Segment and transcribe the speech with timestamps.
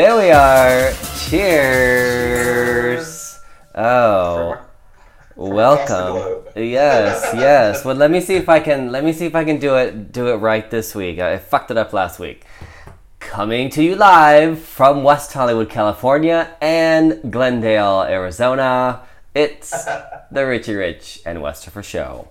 [0.00, 0.94] There we are.
[1.28, 3.04] Cheers.
[3.74, 4.56] Oh.
[5.36, 6.42] Welcome.
[6.56, 7.84] Yes, yes.
[7.84, 10.10] Well, let me see if I can let me see if I can do it
[10.10, 11.18] do it right this week.
[11.18, 12.46] I fucked it up last week.
[13.18, 19.02] Coming to you live from West Hollywood, California and Glendale, Arizona.
[19.34, 19.84] It's
[20.32, 22.30] the Richie Rich and Westerfer show.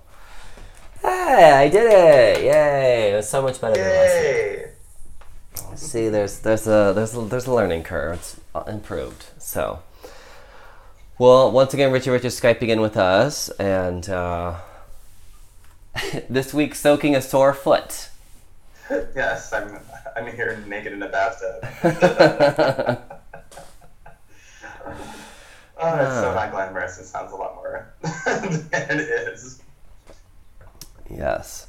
[1.02, 2.42] Hey, I did it!
[2.42, 3.12] Yay!
[3.12, 4.79] It was so much better than last week.
[5.76, 8.16] See, there's there's a there's a, there's a learning curve.
[8.16, 9.26] It's uh, improved.
[9.38, 9.82] So,
[11.18, 14.56] well, once again, Richie Rich is skyping in with us, and uh,
[16.28, 18.08] this week soaking a sore foot.
[19.14, 19.78] Yes, I'm.
[20.16, 21.62] I'm here naked in a bathtub.
[25.78, 26.98] oh, it's so not glamorous.
[26.98, 29.62] It sounds a lot more than it is.
[31.08, 31.68] Yes.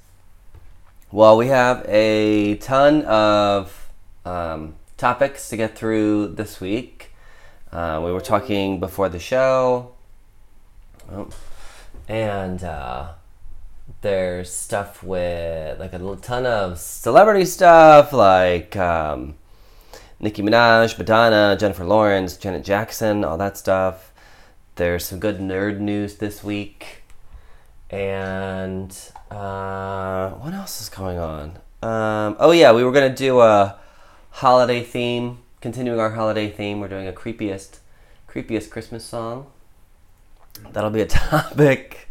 [1.12, 3.81] Well, we have a ton of
[4.26, 7.12] um, topics to get through this week.
[7.72, 9.94] Uh, we were talking before the show,
[11.12, 11.30] oh,
[12.08, 13.14] and uh,
[14.02, 19.36] there's stuff with like a ton of celebrity stuff, like um,
[20.20, 24.12] Nicki Minaj, Madonna, Jennifer Lawrence, Janet Jackson, all that stuff.
[24.76, 27.04] There's some good nerd news this week.
[27.90, 28.98] And
[29.30, 31.58] uh, what else is going on?
[31.84, 33.78] Um, oh yeah, we were gonna do a
[34.32, 36.80] holiday theme, continuing our holiday theme.
[36.80, 37.80] We're doing a creepiest,
[38.28, 39.48] creepiest Christmas song.
[40.72, 42.10] That'll be a topic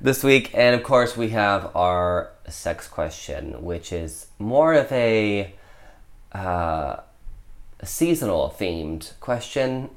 [0.00, 5.54] this week, and of course we have our sex question, which is more of a
[6.32, 6.96] uh,
[7.84, 9.90] seasonal themed question.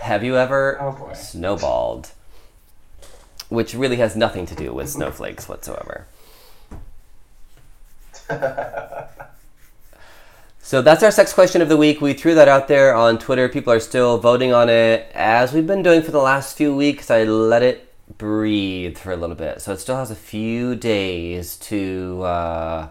[0.00, 2.10] Have you ever Oh, snowballed?
[3.48, 6.06] Which really has nothing to do with snowflakes whatsoever.
[10.66, 12.00] So that's our sex question of the week.
[12.00, 13.48] We threw that out there on Twitter.
[13.48, 15.08] People are still voting on it.
[15.14, 19.16] As we've been doing for the last few weeks, I let it breathe for a
[19.16, 19.60] little bit.
[19.60, 22.88] So it still has a few days to, uh,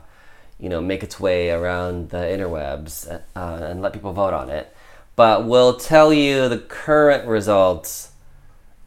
[0.57, 4.73] you know, make its way around the interwebs uh, and let people vote on it.
[5.17, 8.13] But we'll tell you the current results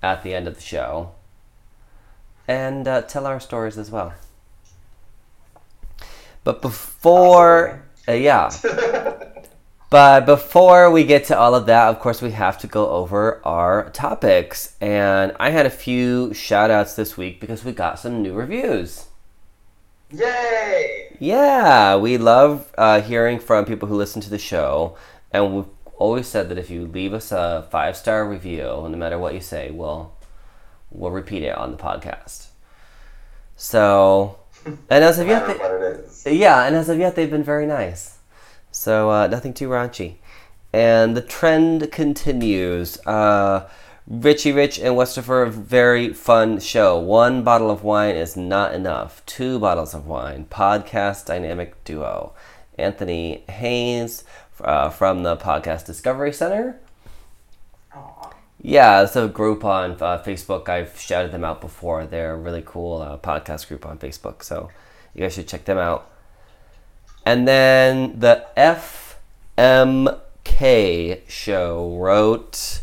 [0.02, 1.12] at the end of the show
[2.48, 4.14] and uh, tell our stories as well.
[6.48, 8.48] But before, uh, yeah.
[9.90, 13.46] But before we get to all of that, of course, we have to go over
[13.46, 14.74] our topics.
[14.80, 19.08] And I had a few shout outs this week because we got some new reviews.
[20.10, 21.16] Yay!
[21.18, 24.96] Yeah, we love uh, hearing from people who listen to the show.
[25.30, 29.18] And we've always said that if you leave us a five star review, no matter
[29.18, 30.14] what you say, we'll,
[30.90, 32.46] we'll repeat it on the podcast.
[33.54, 34.38] So,
[34.90, 36.26] and as of yet, they- what it is.
[36.26, 38.18] yeah, and as of yet, they've been very nice.
[38.70, 40.16] So uh, nothing too raunchy.
[40.72, 42.98] And the trend continues.
[43.06, 43.68] Uh,
[44.06, 46.98] Richie Rich and Westerfer, a very fun show.
[46.98, 49.24] One bottle of wine is not enough.
[49.26, 50.46] Two bottles of wine.
[50.50, 52.32] Podcast dynamic duo.
[52.78, 54.24] Anthony Haynes
[54.62, 56.80] uh, from the Podcast Discovery Center.
[58.60, 60.68] Yeah, it's a group on uh, Facebook.
[60.68, 62.06] I've shouted them out before.
[62.06, 64.70] They're a really cool uh, podcast group on Facebook, so
[65.14, 66.10] you guys should check them out.
[67.24, 68.46] And then the
[70.56, 72.82] FMK show wrote,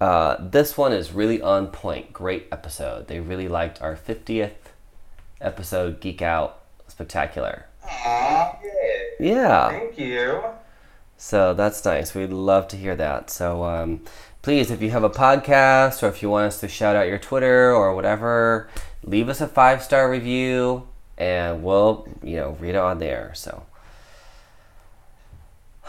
[0.00, 2.12] uh, This one is really on point.
[2.12, 3.06] Great episode.
[3.06, 4.52] They really liked our 50th
[5.40, 7.66] episode Geek Out Spectacular.
[9.18, 9.68] Yeah.
[9.70, 10.42] Thank you.
[11.16, 12.14] So that's nice.
[12.14, 13.30] We'd love to hear that.
[13.30, 14.00] So um,
[14.42, 17.18] please, if you have a podcast or if you want us to shout out your
[17.18, 18.68] Twitter or whatever,
[19.02, 20.86] leave us a five star review
[21.18, 23.32] and we'll, you know, read it on there.
[23.34, 23.64] So,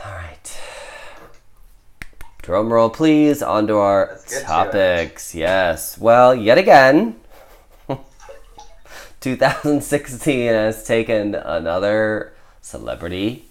[0.04, 0.60] all right.
[2.42, 4.44] Drum roll, please, onto our Let's to it.
[4.44, 5.36] topics.
[5.36, 5.98] Yes.
[5.98, 7.18] Well, yet again,
[9.22, 13.46] 2016 has taken another celebrity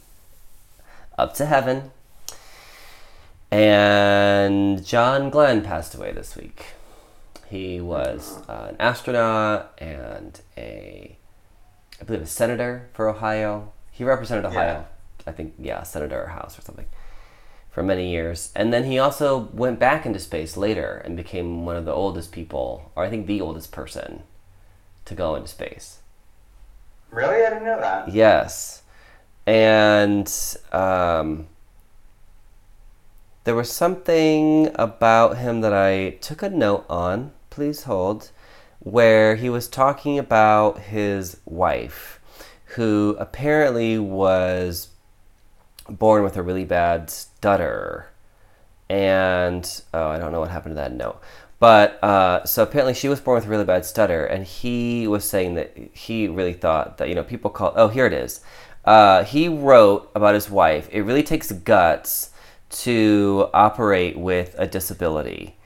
[1.16, 1.92] up to heaven.
[3.50, 6.66] And John Glenn passed away this week.
[7.48, 11.16] He was uh, an astronaut and a,
[12.00, 13.72] I believe, a senator for Ohio.
[13.90, 14.86] He represented Ohio,
[15.26, 16.86] I think, yeah, senator or house or something,
[17.70, 18.52] for many years.
[18.54, 22.30] And then he also went back into space later and became one of the oldest
[22.30, 24.22] people, or I think the oldest person,
[25.06, 25.98] to go into space.
[27.10, 27.44] Really?
[27.44, 28.12] I didn't know that.
[28.12, 28.82] Yes.
[29.44, 30.32] And
[30.70, 31.48] um,
[33.44, 38.30] there was something about him that I took a note on, please hold,
[38.80, 42.20] where he was talking about his wife,
[42.76, 44.88] who apparently was
[45.88, 48.10] born with a really bad stutter.
[48.88, 51.20] And, oh, I don't know what happened to that note.
[51.58, 55.24] But, uh, so apparently she was born with a really bad stutter, and he was
[55.24, 58.40] saying that he really thought that, you know, people call, oh, here it is.
[58.84, 62.30] Uh, he wrote about his wife, it really takes guts
[62.70, 65.56] to operate with a disability.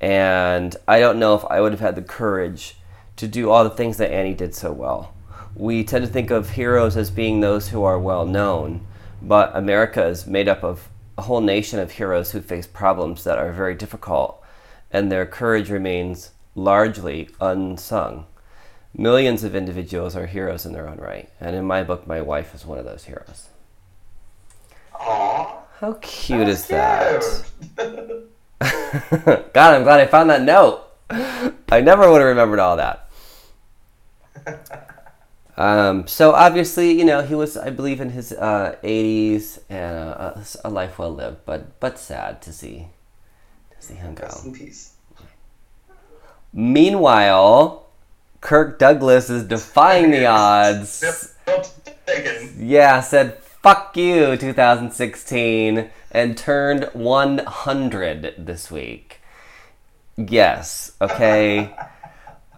[0.00, 2.76] And I don't know if I would have had the courage
[3.16, 5.14] to do all the things that Annie did so well.
[5.54, 8.86] We tend to think of heroes as being those who are well known,
[9.22, 13.38] but America is made up of a whole nation of heroes who face problems that
[13.38, 14.42] are very difficult,
[14.90, 18.26] and their courage remains largely unsung.
[18.94, 22.54] Millions of individuals are heroes in their own right, and in my book, my wife
[22.54, 23.48] is one of those heroes.
[24.94, 25.65] Aww.
[25.80, 27.22] How cute is that?
[29.52, 30.82] God, I'm glad I found that note.
[31.10, 33.10] I never would have remembered all that.
[35.58, 40.34] Um, so obviously, you know, he was, I believe, in his uh, 80s and uh,
[40.36, 42.88] a, a life well lived, but but sad to see
[43.70, 44.24] to see him go.
[44.24, 44.92] Rest in peace.
[46.52, 47.86] Meanwhile,
[48.42, 51.34] Kirk Douglas is defying the odds.
[52.58, 59.20] Yeah, said fuck you 2016 and turned 100 this week.
[60.16, 61.74] Yes, okay.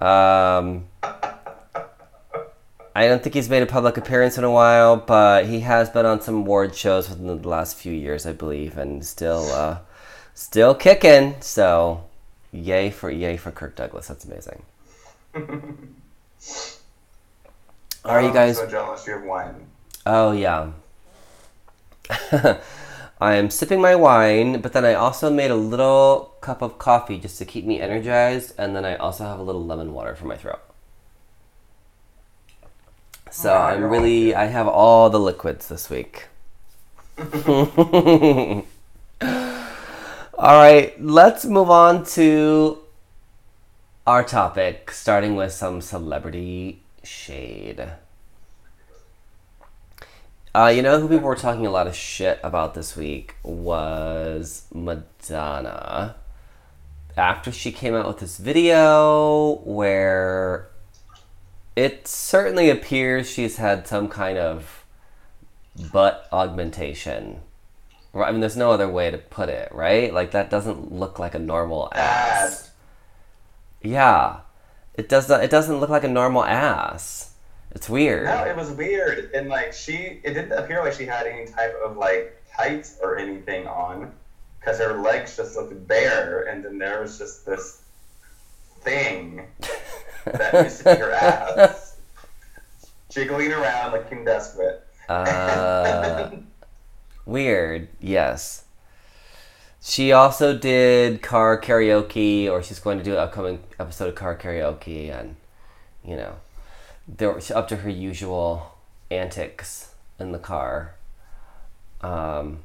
[0.00, 0.86] Um
[2.94, 6.04] I don't think he's made a public appearance in a while, but he has been
[6.06, 9.78] on some award shows within the last few years, I believe, and still uh
[10.34, 11.36] still kicking.
[11.40, 12.04] So,
[12.52, 14.08] yay for yay for Kirk Douglas.
[14.08, 14.62] That's amazing.
[18.04, 19.66] Are you Oh, guys I'm so jealous you have wine?
[20.06, 20.72] Oh yeah.
[23.20, 27.18] I am sipping my wine, but then I also made a little cup of coffee
[27.18, 30.26] just to keep me energized, and then I also have a little lemon water for
[30.26, 30.60] my throat.
[33.30, 36.28] So Wow, I'm really I have all the liquids this week.
[37.18, 38.64] all
[40.38, 42.78] right, let's move on to
[44.06, 47.90] our topic, starting with some celebrity shade.
[50.58, 54.64] Uh, you know who people were talking a lot of shit about this week was
[54.74, 56.16] Madonna.
[57.16, 60.68] After she came out with this video where
[61.76, 64.84] it certainly appears she's had some kind of
[65.92, 67.38] butt augmentation.
[68.12, 70.12] Right, I mean, there's no other way to put it, right?
[70.12, 72.72] Like, that doesn't look like a normal ass.
[73.80, 74.40] Yeah.
[74.94, 77.27] It does not, it doesn't look like a normal ass.
[77.78, 78.24] It's weird.
[78.24, 81.76] No, it was weird, and like she, it didn't appear like she had any type
[81.84, 84.12] of like tights or anything on,
[84.58, 87.80] because her legs just looked bare, and then there was just this
[88.80, 89.46] thing
[90.24, 91.98] that used to be her ass,
[93.10, 94.84] jiggling around, looking desperate.
[95.08, 96.32] Uh,
[97.26, 98.64] weird, yes.
[99.80, 104.36] She also did car karaoke, or she's going to do an upcoming episode of car
[104.36, 105.36] karaoke, and
[106.04, 106.34] you know,
[107.08, 108.74] they're she's up to her usual
[109.10, 110.94] antics in the car.
[112.00, 112.60] Um,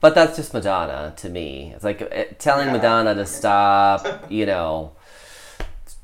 [0.00, 1.72] but that's just Madonna to me.
[1.74, 2.72] It's like eh, telling Yeah.
[2.74, 4.92] Madonna to stop, you know,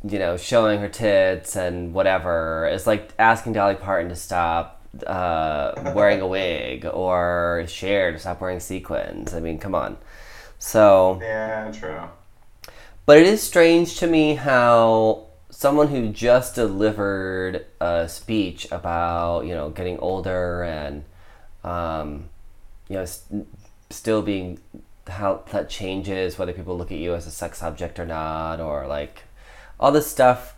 [0.02, 2.66] you know, showing her tits and whatever.
[2.72, 8.40] It's like asking Dolly Parton to stop uh, wearing a wig or Cher to stop
[8.40, 9.34] wearing sequins.
[9.34, 9.96] I mean, come on.
[10.58, 12.00] So, Yeah, true.
[13.06, 19.54] but it is strange to me how someone who just delivered a speech about you
[19.54, 21.04] know getting older and
[21.62, 22.28] um,
[22.88, 23.25] you know s-
[23.90, 24.59] still being
[25.06, 28.87] how that changes whether people look at you as a sex object or not or
[28.87, 29.25] like
[29.78, 30.56] all this stuff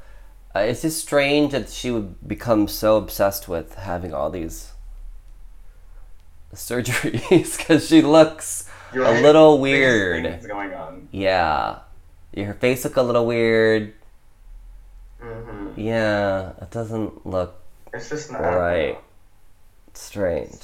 [0.55, 4.71] uh, it's just strange that she would become so obsessed with having all these
[6.55, 9.23] surgeries because she looks You're a right.
[9.23, 11.09] little weird going on.
[11.11, 11.81] yeah
[12.37, 13.93] her face look a little weird
[15.77, 17.61] yeah it doesn't look
[17.93, 18.99] It's just not right
[19.95, 20.61] strange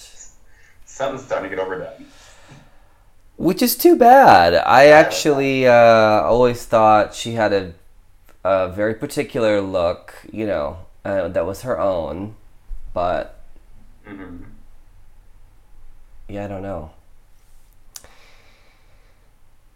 [0.85, 2.07] Something's starting to get overdone.
[3.37, 4.55] Which is too bad.
[4.55, 7.73] I actually uh, always thought she had a,
[8.45, 12.35] a very particular look, you know, uh, that was her own.
[12.93, 13.41] But
[14.05, 14.43] hmm
[16.29, 16.91] yeah, I don't know.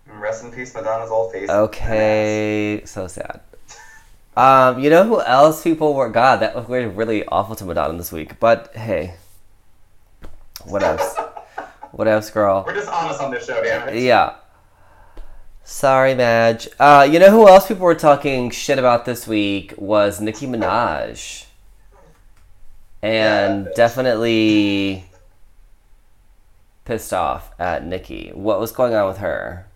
[0.06, 1.48] Rest in peace, Madonna's old face.
[1.48, 3.40] Okay, so sad.
[4.36, 6.08] Um, you know who else people were?
[6.08, 8.40] God, that was really, awful to Madonna this week.
[8.40, 9.14] But hey,
[10.64, 11.16] what else?
[11.92, 12.64] what else, girl?
[12.66, 14.02] We're just honest on this show, damn it.
[14.02, 14.34] Yeah.
[15.62, 16.68] Sorry, Madge.
[16.78, 21.46] Uh, you know who else people were talking shit about this week was Nicki Minaj.
[23.02, 23.72] and Yeah.
[23.76, 25.04] definitely
[26.84, 28.30] pissed off at Nicki.
[28.34, 29.66] What was going on with her?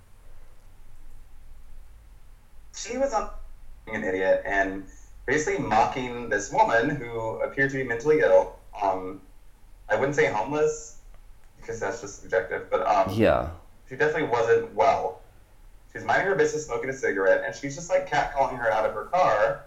[2.74, 3.28] she was on
[3.95, 4.85] an idiot and
[5.26, 8.57] basically mocking this woman who appeared to be mentally ill.
[8.80, 9.21] Um,
[9.88, 10.99] I wouldn't say homeless
[11.61, 13.49] because that's just subjective, but um, Yeah.
[13.88, 15.21] she definitely wasn't well.
[15.92, 18.95] She's minding her business, smoking a cigarette, and she's just like catcalling her out of
[18.95, 19.64] her car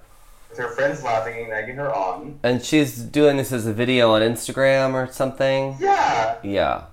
[0.50, 2.40] with her friends laughing and egging her on.
[2.44, 5.76] And she's doing this as a video on Instagram or something?
[5.80, 6.84] Yeah, Yeah.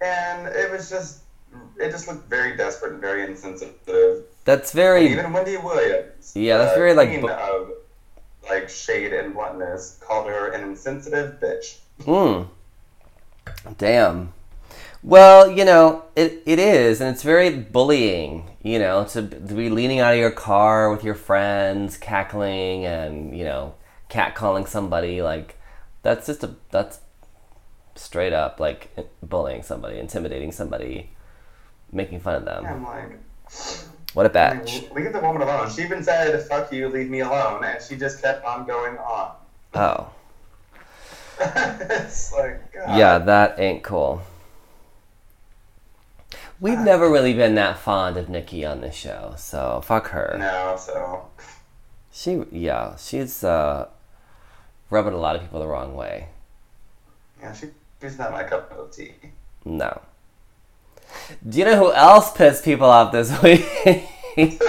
[0.00, 1.20] and it was just,
[1.78, 4.24] it just looked very desperate and very insensitive.
[4.48, 7.70] That's And very even Wendy Williams, Yeah, that's very, like, queen bu- of
[8.48, 11.76] like shade and bluntness, called her an insensitive bitch.
[12.02, 12.44] Hmm.
[13.76, 14.32] Damn.
[15.02, 19.68] Well, you know, it, it is, and it's very bullying, you know, to, to be
[19.68, 23.74] leaning out of your car with your friends, cackling and, you know,
[24.08, 25.20] catcalling somebody.
[25.20, 25.58] Like,
[26.02, 27.00] that's just a, that's
[27.96, 31.10] straight up, like, bullying somebody, intimidating somebody,
[31.92, 32.64] making fun of them.
[32.64, 33.18] I'm like,
[34.14, 34.84] What a I mean, batch.
[34.92, 35.70] leave the woman alone.
[35.70, 39.32] She even said, "Fuck you, leave me alone," and she just kept on going on.
[39.74, 40.10] Oh.
[41.40, 42.98] it's like, God.
[42.98, 44.22] Yeah, that ain't cool.
[46.60, 50.36] We've never really been that fond of Nicki on this show, so fuck her.
[50.40, 51.28] No, so
[52.10, 53.86] She, yeah, she's uh,
[54.90, 56.28] rubbing a lot of people the wrong way.
[57.40, 57.68] yeah, she,
[58.00, 59.12] she's not my cup of tea.
[59.64, 60.00] No.
[61.46, 64.60] Do you know who else pissed people off this week?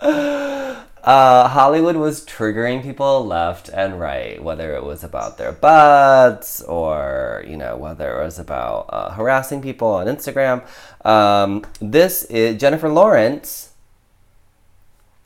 [0.00, 7.44] uh, Hollywood was triggering people left and right, whether it was about their butts or,
[7.46, 10.64] you know, whether it was about uh, harassing people on Instagram.
[11.04, 13.72] Um, this is Jennifer Lawrence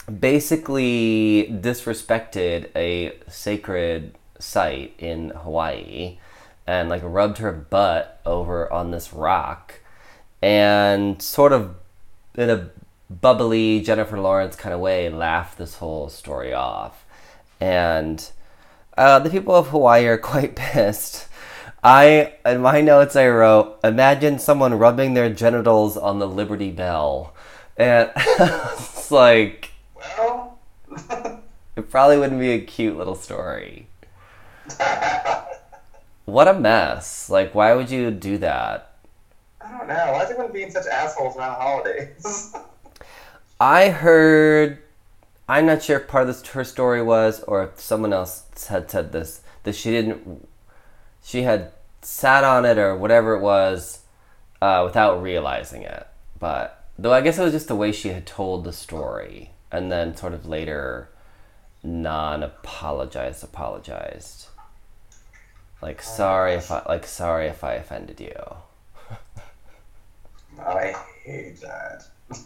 [0.09, 6.19] basically disrespected a sacred site in Hawaii
[6.69, 9.81] and like rubbed her butt over on this rock
[10.43, 11.75] and sort of
[12.35, 12.69] in a
[13.09, 17.07] bubbly Jennifer Lawrence kind of way laughed this whole story off.
[17.59, 18.31] And
[18.99, 21.27] uh, the people of Hawaii are quite pissed.
[21.83, 27.35] I in my notes I wrote, imagine someone rubbing their genitals on the Liberty Bell.
[27.79, 30.59] And it's like Well,
[31.77, 33.87] it probably wouldn't be a cute little story.
[36.29, 37.31] What a mess.
[37.31, 38.99] Like why would you do that?
[39.63, 40.13] I don't know.
[40.13, 42.55] Why is everyone being such assholes around holidays?
[43.61, 44.83] I heard.
[45.49, 48.91] I'm not sure if part of this her story was, or if someone else had
[48.91, 50.47] said this that she didn't.
[51.25, 54.01] She had sat on it or whatever it was,
[54.61, 56.07] uh, without realizing it.
[56.39, 59.91] But though I guess it was just the way she had told the story, and
[59.91, 61.09] then sort of later,
[61.83, 64.49] non-apologized, apologized.
[65.81, 68.35] Like sorry if I like sorry if I offended you.
[70.61, 70.95] I
[71.25, 72.07] hate that.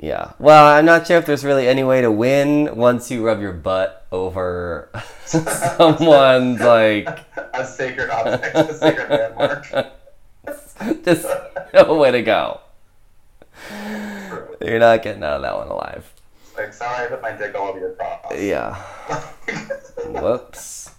[0.00, 0.30] Yeah.
[0.38, 3.50] Well, I'm not sure if there's really any way to win once you rub your
[3.52, 4.90] butt over
[5.26, 7.08] someone's like
[7.52, 11.04] A sacred object, a sacred landmark.
[11.04, 11.26] just
[11.74, 12.60] no way to go.
[14.60, 16.12] You're not getting out of that one alive.
[16.56, 18.32] Like, sorry, if I put my dick all over your cross.
[18.36, 18.76] Yeah.
[20.06, 20.92] Whoops.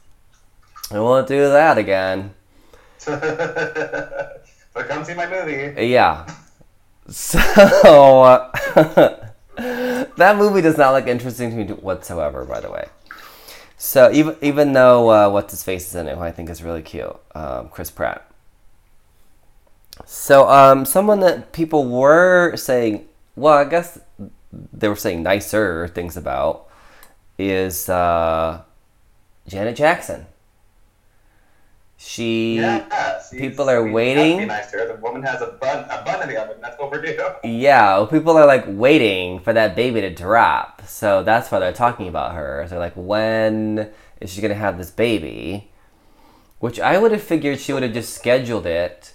[0.91, 2.33] I won't do that again.
[3.05, 4.41] but
[4.73, 5.87] come see my movie.
[5.87, 6.27] Yeah.
[7.09, 7.39] So
[9.55, 12.45] that movie does not look interesting to me whatsoever.
[12.45, 12.87] By the way.
[13.77, 16.61] So even even though uh, what's his face is in it, who I think is
[16.63, 18.29] really cute, um, Chris Pratt.
[20.05, 23.99] So um, someone that people were saying, well, I guess
[24.51, 26.67] they were saying nicer things about
[27.37, 28.61] is uh,
[29.47, 30.25] Janet Jackson.
[32.01, 34.47] She Yeah, people are waiting.
[34.47, 34.71] Nice.
[34.71, 36.55] The woman has a bun, a bun in the oven.
[36.61, 37.17] That's overdue.
[37.43, 40.81] Yeah, well, people are like waiting for that baby to drop.
[40.87, 42.65] So that's why they're talking about her.
[42.69, 43.91] They're like, when
[44.21, 45.71] is she going to have this baby?
[46.59, 49.13] Which I would have figured she would have just scheduled it,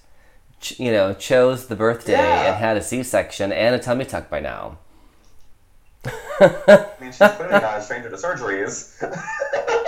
[0.60, 2.48] ch- you know, chose the birthday Yeah.
[2.48, 4.76] and had a C section and a tummy tuck by now.
[6.06, 9.00] I mean, she's clearly not a stranger to surgeries.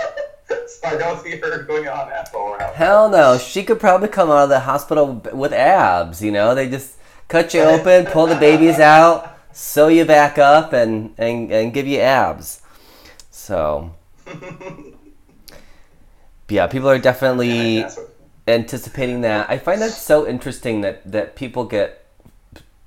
[0.81, 2.75] so I don't see her going on around.
[2.75, 6.53] Hell no, she could probably come out of the hospital with abs, you know?
[6.53, 6.95] They just
[7.27, 11.87] cut you open, pull the babies out, sew you back up, and, and, and give
[11.87, 12.61] you abs.
[13.31, 13.95] So,
[16.49, 17.85] yeah, people are definitely
[18.47, 19.49] anticipating that.
[19.49, 22.05] I find that so interesting that, that people get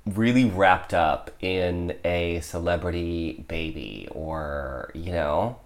[0.05, 5.59] really wrapped up in a celebrity baby or, you know,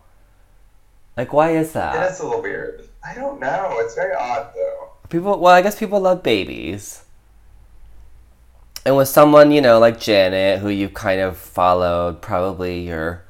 [1.18, 1.94] Like, why is that?
[1.94, 2.12] that?
[2.12, 2.88] is a little weird.
[3.06, 3.78] I don't know.
[3.80, 4.90] It's very odd though.
[5.10, 7.04] People, well, I guess people love babies.
[8.86, 13.24] And with someone, you know, like Janet, who you've kind of followed probably your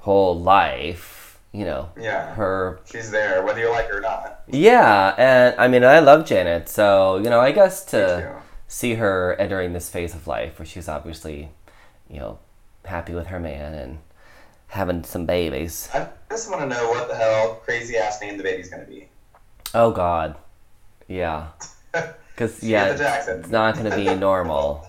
[0.00, 2.34] whole life, you know, Yeah.
[2.34, 4.42] her She's there, whether you like her or not.
[4.46, 8.36] Yeah, and I mean, I love Janet, so you know, I guess to
[8.68, 11.50] see her entering this phase of life where she's obviously,
[12.08, 12.38] you know,
[12.84, 13.98] happy with her man and
[14.68, 15.88] having some babies.
[15.92, 19.08] I just want to know what the hell crazy ass name the baby's gonna be.
[19.74, 20.36] Oh God,
[21.08, 21.48] yeah,
[21.92, 22.96] because yeah,
[23.26, 24.86] it's not going to be normal.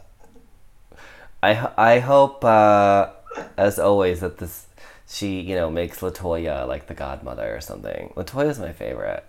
[1.41, 3.09] I I hope, uh,
[3.57, 4.67] as always, that this
[5.07, 8.13] she you know makes Latoya like the godmother or something.
[8.15, 9.25] Latoya's my favorite.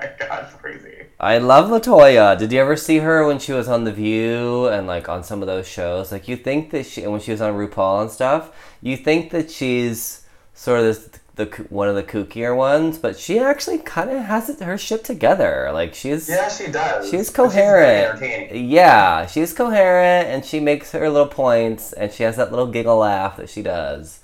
[0.00, 1.06] My gosh, crazy.
[1.18, 2.38] I love Latoya.
[2.38, 5.42] Did you ever see her when she was on The View and like on some
[5.42, 6.10] of those shows?
[6.10, 9.50] Like you think that she, when she was on RuPaul and stuff, you think that
[9.50, 14.22] she's sort of this, the one of the kookier ones, but she actually kind of
[14.24, 15.70] has it, her shit together.
[15.74, 17.10] Like she's Yeah, she does.
[17.10, 18.14] she's coherent.
[18.20, 18.70] entertaining.
[18.70, 22.96] yeah, she's coherent and she makes her little points and she has that little giggle
[22.98, 24.20] laugh that she does.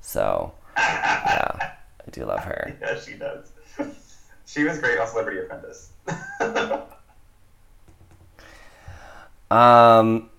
[0.00, 1.74] So yeah,
[2.06, 2.76] I do love her.
[2.80, 3.50] Yeah, she does.
[4.56, 5.90] She was great on Celebrity Apprentice.
[9.48, 10.30] Um,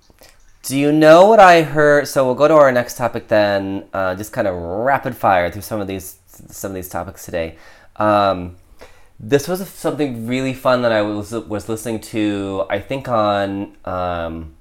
[0.63, 2.09] do you know what I heard?
[2.09, 3.85] So we'll go to our next topic then.
[3.93, 7.55] Uh, just kind of rapid fire through some of these some of these topics today.
[7.95, 8.57] Um,
[9.17, 12.65] this was something really fun that I was was listening to.
[12.69, 14.55] I think on um,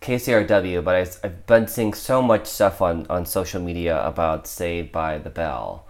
[0.00, 4.90] KCRW, but I, I've been seeing so much stuff on on social media about Saved
[4.90, 5.86] by the Bell,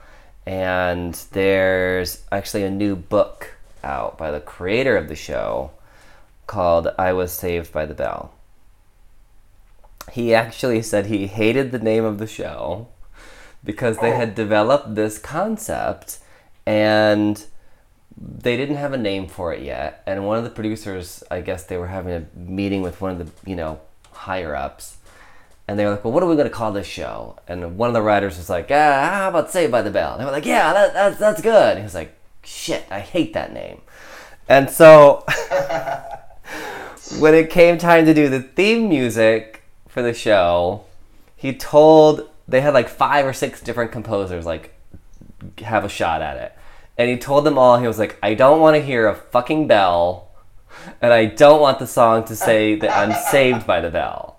[0.46, 5.70] and there's actually a new book out by the creator of the show
[6.46, 8.32] called I Was Saved by the Bell.
[10.12, 12.88] He actually said he hated the name of the show
[13.64, 16.18] because they had developed this concept
[16.66, 17.44] and
[18.16, 20.02] they didn't have a name for it yet.
[20.06, 23.18] And one of the producers, I guess they were having a meeting with one of
[23.18, 23.80] the, you know,
[24.12, 24.96] higher ups.
[25.68, 27.38] And they were like, well, what are we going to call this show?
[27.46, 30.12] And one of the writers was like, ah, how about Saved by the Bell?
[30.12, 31.70] And they were like, yeah, that, that's, that's good.
[31.70, 33.80] And he was like, shit, I hate that name.
[34.48, 35.24] And so
[37.18, 40.84] when it came time to do the theme music for the show,
[41.36, 44.74] he told they had like five or six different composers like
[45.58, 46.56] have a shot at it.
[46.98, 49.68] And he told them all he was like, I don't want to hear a fucking
[49.68, 50.28] bell
[51.00, 54.31] and I don't want the song to say that I'm saved by the bell.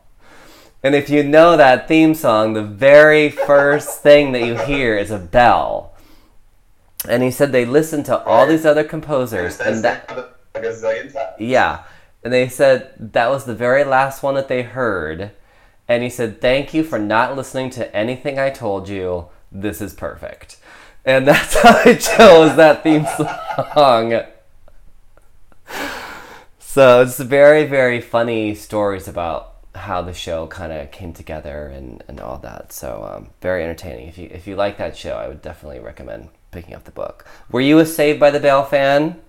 [0.84, 5.12] And if you know that theme song, the very first thing that you hear is
[5.12, 5.93] a bell.
[7.08, 10.34] And he said they listened to all these other composers and that
[11.39, 11.84] yeah.
[12.24, 15.32] And they said that was the very last one that they heard.
[15.88, 19.28] And he said, Thank you for not listening to anything I told you.
[19.52, 20.58] This is perfect.
[21.06, 24.22] And that's how I chose that theme song.
[26.60, 32.04] So it's very, very funny stories about how the show kind of came together and,
[32.08, 32.72] and all that.
[32.72, 34.08] So um, very entertaining.
[34.08, 37.26] If you if you like that show, I would definitely recommend picking up the book.
[37.50, 39.20] Were you a Saved by the Bell fan?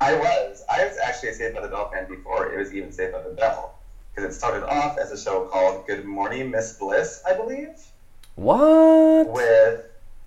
[0.00, 0.64] I was.
[0.70, 3.22] I was actually a Saved by the Bell fan before it was even Saved by
[3.22, 3.74] the Bell.
[4.14, 7.70] Because it started off as a show called Good Morning Miss Bliss, I believe.
[8.34, 9.28] What?
[9.30, 9.84] With,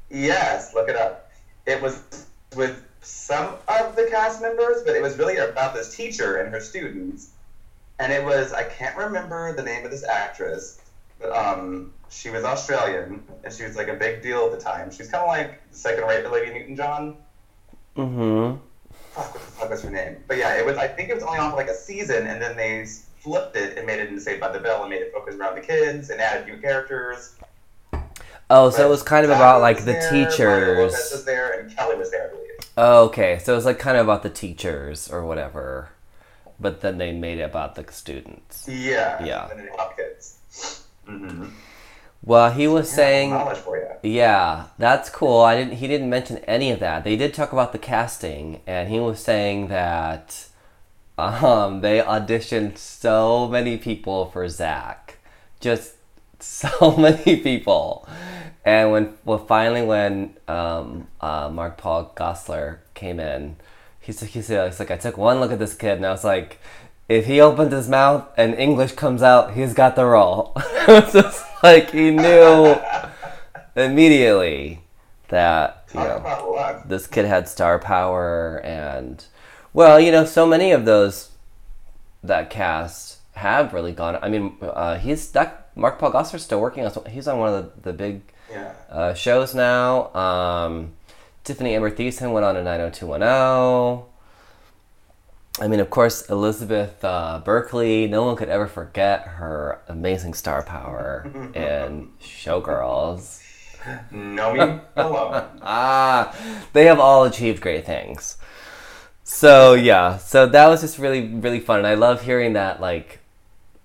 [0.09, 1.31] yes, look it up.
[1.65, 6.37] It was with some of the cast members, but it was really about this teacher
[6.37, 7.31] and her students.
[7.99, 10.81] And it was, I can't remember the name of this actress,
[11.19, 14.91] but um, she was Australian, and she was like a big deal at the time.
[14.91, 17.17] She's kind of like the second rate Lady Newton John.
[17.95, 18.57] Mm-hmm.
[19.11, 20.17] fuck, what the fuck was her name?
[20.27, 20.77] But yeah, it was.
[20.77, 22.85] I think it was only on for like a season, and then they
[23.19, 25.55] flipped it and made it into Saved by the Bell and made it focus around
[25.55, 27.35] the kids and added new characters.
[28.49, 30.37] Oh, so it was kind of Zach about like the there, Lopez
[30.77, 31.23] was teachers.
[31.23, 32.51] there, and Kelly was there, I believe.
[32.77, 35.89] Oh, okay, so it was like kind of about the teachers or whatever,
[36.61, 38.67] but then they made it about the students.
[38.67, 39.23] Yeah.
[39.23, 39.49] Yeah.
[39.49, 40.37] And then kids.
[41.07, 41.47] Mm-hmm.
[42.23, 43.87] Well, he was saying, knowledge for you.
[44.03, 45.41] yeah, that's cool.
[45.41, 45.77] I didn't.
[45.77, 47.03] He didn't mention any of that.
[47.03, 50.47] They did talk about the casting, and he was saying that
[51.17, 55.17] um, they auditioned so many people for Zach,
[55.59, 55.95] just
[56.39, 58.07] so many people.
[58.63, 63.55] And when well, finally when um, uh, Mark Paul Gosselaar came in,
[64.01, 66.11] he's like, he's like, he's like, I took one look at this kid, and I
[66.11, 66.59] was like,
[67.07, 70.53] if he opened his mouth and English comes out, he's got the role.
[70.87, 72.75] it's just like he knew
[73.75, 74.81] immediately
[75.29, 79.25] that you know this kid had star power and
[79.73, 81.29] well you know so many of those
[82.21, 86.85] that cast have really gone i mean uh, he's that Mark Paul Gosselaar's still working
[86.85, 87.05] on.
[87.05, 88.73] He's on one of the, the big Yeah.
[88.89, 90.13] uh, shows now.
[90.13, 90.91] Um,
[91.43, 94.07] Tiffani Amber Thiessen went on a 90210.
[95.59, 98.07] I mean, of course, Elizabeth uh, Berkley.
[98.07, 103.43] No one could ever forget her amazing star power in Showgirls.
[104.11, 105.47] Know me alone.
[105.63, 106.35] Ah,
[106.73, 108.37] they have all achieved great things.
[109.23, 113.19] So yeah, so that was just really really fun, and I love hearing that like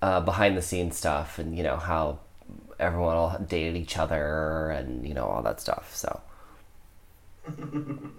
[0.01, 2.19] uh, behind the scenes stuff, and you know how
[2.79, 5.95] everyone all dated each other, and you know all that stuff.
[5.95, 6.21] So.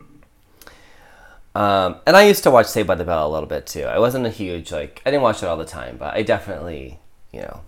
[1.55, 3.83] Um, and I used to watch Saved by the Bell a little bit too.
[3.83, 7.01] I wasn't a huge like I didn't watch it all the time, but I definitely,
[7.33, 7.63] you know,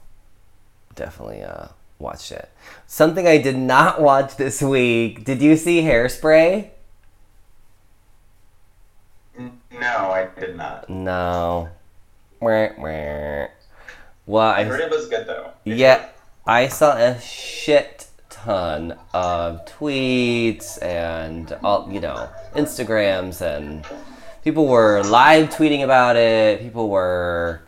[0.94, 1.68] definitely uh,
[1.98, 2.50] watched it.
[2.86, 5.24] Something I did not watch this week.
[5.24, 6.70] Did you see Hairspray?
[9.36, 9.48] No,
[9.80, 10.88] I did not.
[10.88, 11.70] No.
[12.40, 13.48] Well,
[14.48, 15.50] I I heard it was good though.
[15.64, 16.08] yeah,
[16.46, 18.06] I saw a shit
[18.44, 23.86] ton of tweets and all you know Instagrams and
[24.42, 26.60] people were live tweeting about it.
[26.60, 27.62] People were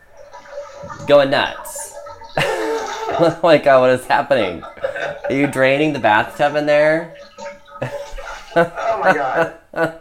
[1.07, 1.95] going nuts.
[2.39, 4.63] oh my god, what is happening?
[4.63, 7.17] Are you draining the bathtub in there?
[8.57, 9.59] Oh my god.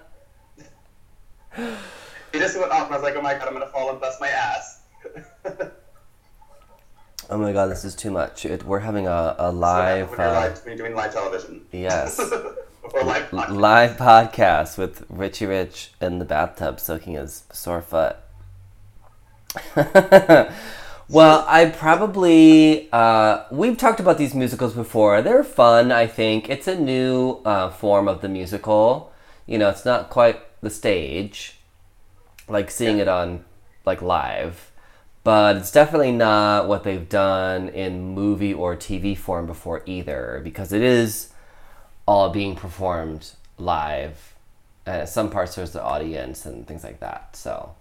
[2.31, 3.99] He just went off and I was like, oh my god, I'm gonna fall and
[3.99, 4.83] bust my ass.
[7.31, 8.45] Oh my god, this is too much.
[8.45, 11.61] It, we're having a, a live, when you're, uh, live, when you're doing live television.
[11.71, 12.19] yes,
[12.83, 13.49] or live podcast.
[13.55, 18.17] live podcast with Richie Rich in the bathtub soaking his sore foot.
[21.07, 25.21] well, I probably uh, we've talked about these musicals before.
[25.21, 25.93] They're fun.
[25.93, 29.13] I think it's a new uh, form of the musical.
[29.45, 31.59] You know, it's not quite the stage,
[32.49, 33.45] like seeing it on
[33.85, 34.70] like live,
[35.23, 40.73] but it's definitely not what they've done in movie or TV form before either, because
[40.73, 41.31] it is
[42.07, 44.33] all being performed live.
[44.87, 47.35] Uh, some parts there's the audience and things like that.
[47.35, 47.75] So,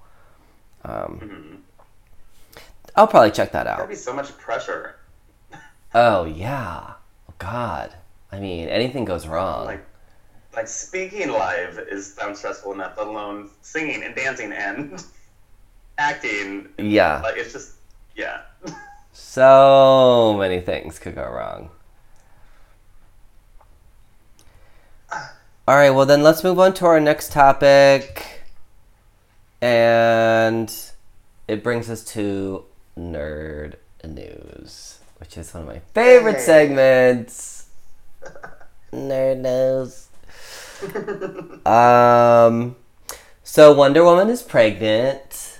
[0.84, 1.62] um,
[2.94, 3.78] I'll probably check that out.
[3.78, 4.96] That'd be so much pressure.
[5.92, 6.92] Oh yeah,
[7.28, 7.92] oh, God.
[8.30, 9.64] I mean, anything goes wrong.
[9.64, 9.84] Like,
[10.54, 15.02] like speaking live is sounds stressful enough, let alone singing and dancing and
[15.98, 16.68] acting.
[16.78, 17.72] yeah, Like it's just,
[18.16, 18.42] yeah.
[19.12, 21.70] so many things could go wrong.
[25.68, 28.42] All right, well then let's move on to our next topic,
[29.60, 30.72] and
[31.46, 32.64] it brings us to
[32.98, 33.74] nerd
[34.04, 37.66] news, which is one of my favorite segments.
[38.92, 40.06] Nerd news.
[41.66, 42.74] Um,
[43.44, 45.58] so Wonder Woman is pregnant.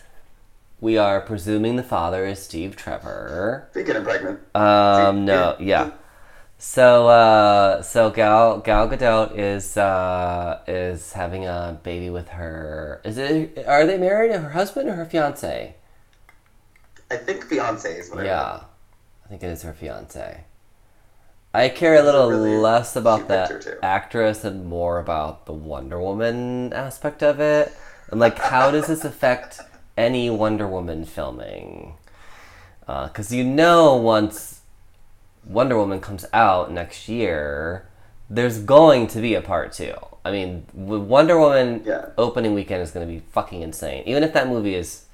[0.80, 3.68] We are presuming the father is Steve Trevor.
[3.72, 5.90] Speaking of pregnant, Um, no, yeah.
[6.56, 13.00] So, uh, so Gal Gal Gadot is uh, is having a baby with her.
[13.04, 13.64] Is it?
[13.66, 14.32] Are they married?
[14.32, 15.74] Her husband or her fiance?
[17.10, 18.60] I think fiance is what I Yeah,
[19.24, 20.44] I think it is her fiance.
[21.52, 26.72] I care a little really less about the actress and more about the Wonder Woman
[26.72, 27.72] aspect of it.
[28.10, 29.60] And like, how does this affect
[30.00, 31.94] any Wonder Woman filming?
[32.86, 34.60] Because you know, once
[35.46, 37.86] Wonder Woman comes out next year,
[38.28, 39.94] there's going to be a part two.
[40.24, 42.06] I mean, Wonder Woman Yeah.
[42.18, 44.02] opening weekend is going to be fucking insane.
[44.06, 45.04] Even if that movie is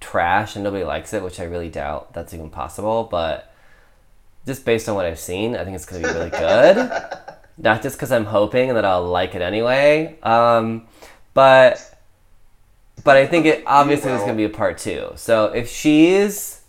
[0.00, 3.52] trash and nobody likes it, which I really doubt that's even possible, but
[4.46, 6.76] just based on what I've seen, I think it's going to be really good.
[7.58, 10.86] Not just because I'm hoping that I'll like it anyway, um,
[11.34, 11.91] but
[13.04, 15.12] but I think it obviously there's going to be a part two.
[15.16, 16.62] So if she's,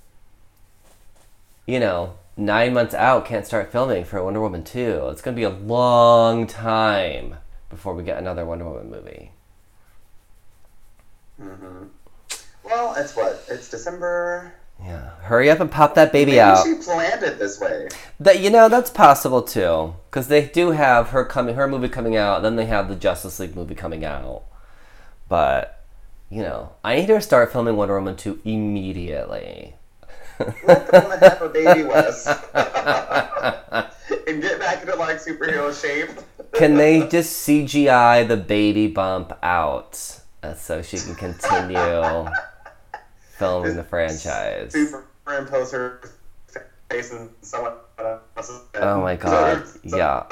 [1.66, 5.40] you know, nine months out, can't start filming for Wonder Woman two, it's going to
[5.40, 7.38] be a long time
[7.70, 9.32] before we get another Wonder Woman movie.
[11.42, 11.86] Mm-hmm.
[12.64, 13.44] Well, it's what?
[13.50, 14.54] It's December.
[14.84, 16.66] Yeah, hurry up and pop that baby Maybe out.
[16.66, 17.90] she planned it this way.
[18.20, 22.16] That you know that's possible too, because they do have her coming, her movie coming
[22.16, 22.42] out.
[22.42, 24.44] Then they have the Justice League movie coming out.
[25.30, 25.83] But
[26.34, 29.76] you know, I need her to start filming Wonder Woman two immediately.
[30.66, 32.26] Let the woman have a baby, Wes.
[34.28, 36.10] and get back into like superhero shape.
[36.54, 42.26] Can they just CGI the baby bump out uh, so she can continue
[43.38, 44.74] filming the franchise?
[44.74, 46.02] Superimpose her
[46.90, 47.74] face in someone
[48.36, 48.84] else's head.
[48.84, 50.26] Oh my god, yeah.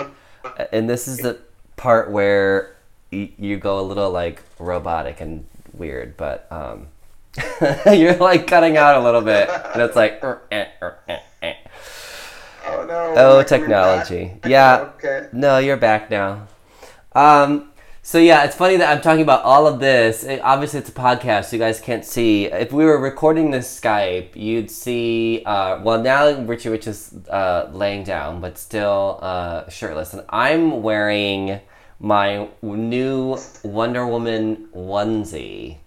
[0.72, 1.38] And this is the
[1.76, 2.76] part where
[3.12, 6.88] y- you go a little like robotic and weird, but um,
[7.92, 11.54] you're like cutting out a little bit, and it's like, "Er, eh, er, eh, eh."
[12.68, 13.14] Oh no.
[13.16, 14.34] Oh, technology.
[14.46, 14.92] Yeah.
[14.96, 15.28] Okay.
[15.32, 16.48] No, you're back now.
[17.14, 17.72] Um,
[18.04, 20.24] so yeah, it's funny that I'm talking about all of this.
[20.24, 22.46] It, obviously, it's a podcast, so you guys can't see.
[22.46, 25.44] If we were recording this Skype, you'd see.
[25.46, 30.82] Uh, well, now Richie Rich is uh, laying down, but still uh, shirtless, and I'm
[30.82, 31.62] wearing
[32.02, 35.78] my new Wonder Woman onesie.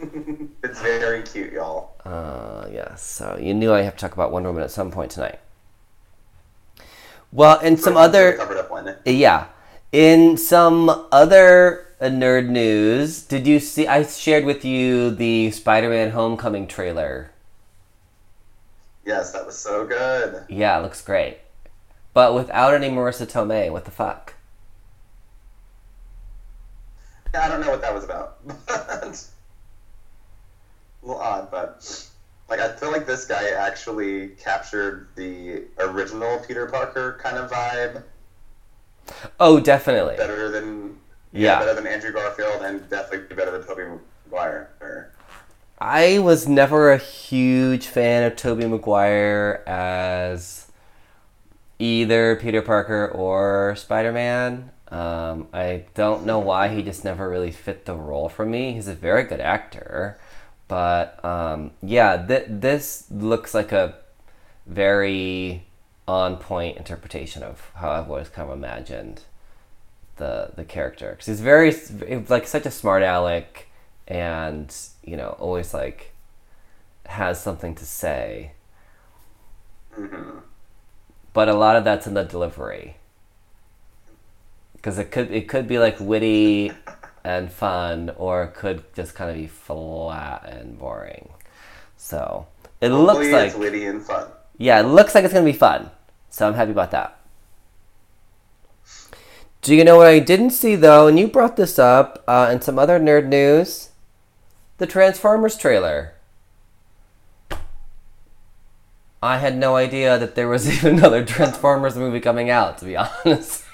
[0.62, 1.96] It's very cute, y'all.
[2.04, 3.02] Uh, yes.
[3.02, 5.40] So you knew I have to talk about Wonder Woman at some point tonight.
[7.32, 8.34] Well, and some other.
[8.34, 8.94] covered up one.
[9.04, 9.46] Yeah.
[9.90, 13.86] In some other nerd news, did you see?
[13.88, 17.32] I shared with you the Spider Man Homecoming trailer.
[19.04, 20.44] Yes, that was so good.
[20.48, 21.38] Yeah, it looks great.
[22.14, 24.34] But without any Marisa Tomei, what the fuck?
[27.34, 28.38] Yeah, I don't know what that was about.
[28.68, 29.14] a
[31.02, 32.08] little odd, but
[32.48, 38.02] like I feel like this guy actually captured the original Peter Parker kind of vibe
[39.40, 40.16] Oh, definitely.
[40.16, 40.98] better than
[41.32, 41.58] Yeah.
[41.58, 43.84] better than Andrew Garfield and definitely better than Tobey
[44.26, 45.12] Maguire.
[45.80, 50.66] I was never a huge fan of Tobey Maguire as
[51.78, 54.70] either Peter Parker or Spider Man.
[54.90, 58.72] Um, I don't know why he just never really fit the role for me.
[58.72, 60.18] He's a very good actor,
[60.66, 63.96] but um, yeah, th- this looks like a
[64.66, 65.64] very
[66.06, 69.22] on point interpretation of how I've always kind of imagined
[70.16, 71.10] the the character.
[71.10, 71.74] Because he's very
[72.28, 73.66] like such a smart aleck
[74.06, 74.74] and
[75.04, 76.14] you know always like
[77.06, 78.52] has something to say.
[79.92, 80.38] Hmm
[81.32, 82.96] but a lot of that's in the delivery
[84.78, 86.72] because it could it could be like witty
[87.22, 91.28] and fun or it could just kind of be flat and boring
[91.96, 92.46] so
[92.80, 94.28] it looks like it's witty and fun.
[94.56, 95.90] yeah, it looks like it's gonna be fun.
[96.30, 97.18] So I'm happy about that.
[99.62, 101.08] Do you know what I didn't see though?
[101.08, 103.90] And you brought this up uh, in some other nerd news.
[104.78, 106.14] The Transformers trailer.
[109.20, 112.78] I had no idea that there was even another Transformers movie coming out.
[112.78, 113.64] To be honest,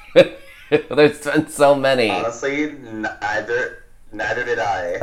[0.90, 2.10] there's been so many.
[2.10, 4.98] Honestly, neither neither did I.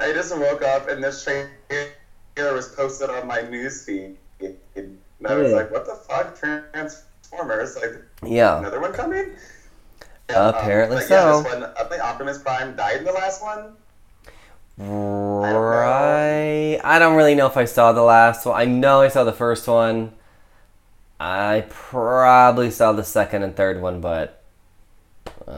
[0.00, 4.16] I just woke up and this trailer was posted on my news feed.
[4.40, 6.38] And I was like, what the fuck?
[6.38, 7.76] Transformers?
[7.76, 9.34] Like, yeah, another one coming?
[10.30, 11.42] Um, Apparently but Yeah, so.
[11.42, 13.76] this one, I think Optimus Prime died in the last one.
[15.54, 16.80] right.
[16.82, 18.60] I don't really know if I saw the last one.
[18.60, 20.12] I know I saw the first one.
[21.20, 24.42] I probably saw the second and third one, but
[25.46, 25.50] uh,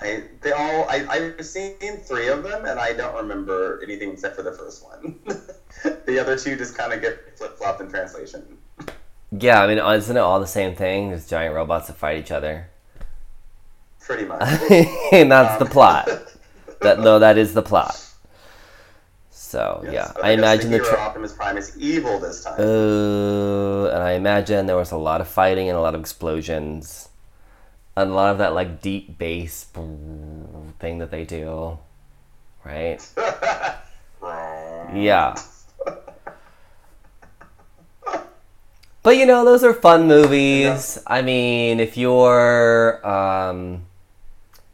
[0.00, 1.06] I, I they all I
[1.38, 5.18] I've seen three of them, and I don't remember anything except for the first one.
[6.06, 8.58] the other two just kind of get flip flopped in translation.
[9.32, 11.10] yeah, I mean, isn't it all the same thing?
[11.10, 12.68] There's giant robots that fight each other,
[14.00, 14.42] Pretty much.
[15.12, 16.08] and that's the Um, plot.
[16.82, 17.94] That no, that is the plot.
[19.50, 20.84] So Yes, yeah, I imagine the the.
[20.84, 22.54] hero Tra- Optimus Prime is evil this time.
[22.56, 27.08] Uh, and I imagine there was a lot of fighting and a lot of explosions,
[27.96, 31.78] and a lot of that like deep bass thing that they do,
[32.64, 33.02] right?
[34.92, 35.34] Yeah.
[39.02, 40.98] But you know, those are fun movies.
[41.06, 43.86] I mean, if you're um,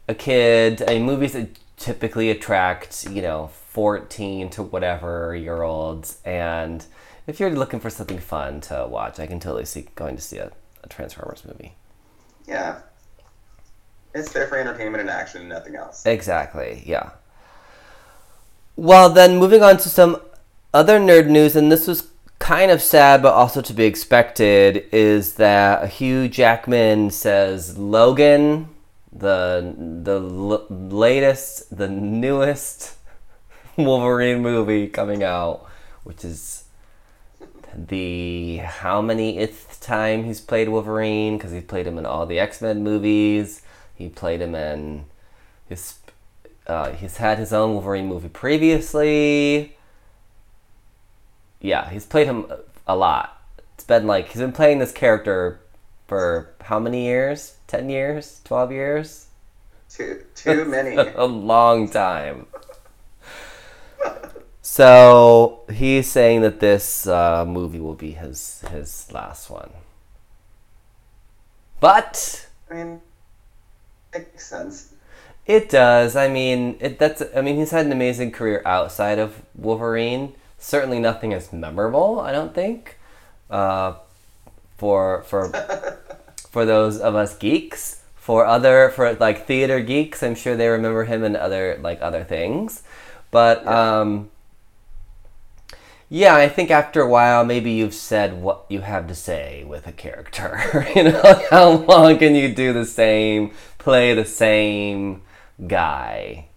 [0.07, 6.17] a kid, I mean, movies that typically attract, you know, 14 to whatever year olds.
[6.25, 6.83] And
[7.27, 10.39] if you're looking for something fun to watch, I can totally see going to see
[10.39, 10.51] a,
[10.83, 11.75] a Transformers movie.
[12.47, 12.79] Yeah.
[14.15, 16.07] It's there for entertainment and action and nothing else.
[16.07, 17.11] Exactly, yeah.
[18.75, 20.21] Well, then moving on to some
[20.73, 22.07] other nerd news, and this was
[22.39, 28.69] kind of sad but also to be expected, is that Hugh Jackman says Logan,
[29.13, 32.95] the the l- latest, the newest
[33.77, 35.65] Wolverine movie coming out,
[36.03, 36.65] which is
[37.75, 42.39] the how many th time he's played Wolverine because he played him in all the
[42.39, 43.61] X Men movies.
[43.95, 45.05] He played him in
[45.69, 45.95] his.
[46.65, 49.75] Uh, he's had his own Wolverine movie previously.
[51.59, 53.41] Yeah, he's played him a- a lot.
[53.75, 55.59] It's been like he's been playing this character
[56.07, 57.55] for how many years?
[57.67, 58.41] Ten years?
[58.43, 59.27] Twelve years?
[59.89, 60.95] Too too many.
[61.15, 62.47] a long time.
[64.77, 69.71] So he's saying that this uh, movie will be his his last one.
[71.79, 73.01] But I mean,
[74.13, 74.93] it makes sense.
[75.47, 76.15] it does.
[76.15, 77.23] I mean, it that's.
[77.35, 80.35] I mean, he's had an amazing career outside of Wolverine.
[80.59, 82.99] Certainly nothing as memorable, I don't think.
[83.49, 83.95] Uh,
[84.77, 85.49] for for
[86.51, 88.03] for those of us geeks.
[88.13, 92.23] For other for like theater geeks, I'm sure they remember him and other like other
[92.23, 92.83] things.
[93.31, 94.29] But um
[96.09, 99.87] yeah, I think after a while, maybe you've said what you have to say with
[99.87, 100.87] a character.
[100.95, 105.23] you know, how long can you do the same, play the same
[105.65, 106.47] guy?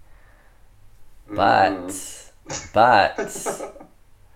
[1.28, 2.72] But, mm.
[2.72, 3.86] but,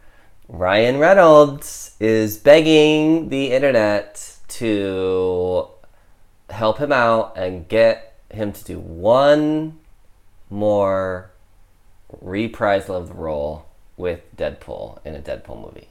[0.49, 5.69] Ryan Reynolds is begging the internet to
[6.51, 9.79] help him out and get him to do one
[10.51, 11.31] more
[12.21, 15.89] reprisal of the role with Deadpool in a Deadpool movie.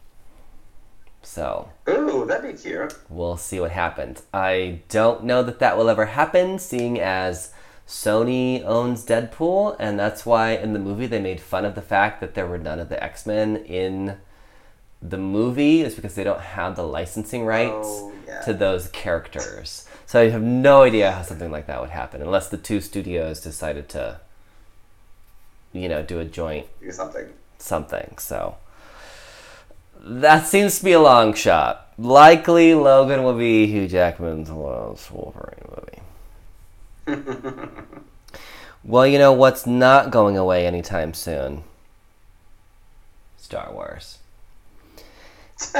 [1.22, 2.94] So Ooh, that'd be cute.
[3.10, 4.24] we'll see what happens.
[4.34, 7.52] I don't know that that will ever happen, seeing as
[7.88, 12.20] Sony owns Deadpool, and that's why in the movie they made fun of the fact
[12.20, 14.18] that there were none of the X Men in
[15.02, 18.42] the movie, is because they don't have the licensing rights Oh, yeah.
[18.42, 19.88] to those characters.
[20.06, 23.42] So I have no idea how something like that would happen, unless the two studios
[23.42, 24.20] decided to,
[25.74, 27.28] you know, do a joint Do something.
[27.64, 28.16] Something.
[28.18, 28.58] So
[30.00, 31.94] that seems to be a long shot.
[31.98, 36.02] Likely Logan will be Hugh Jackman's last Wolverine
[37.06, 37.22] movie.
[38.84, 41.64] well, you know what's not going away anytime soon?
[43.38, 44.20] Star Wars.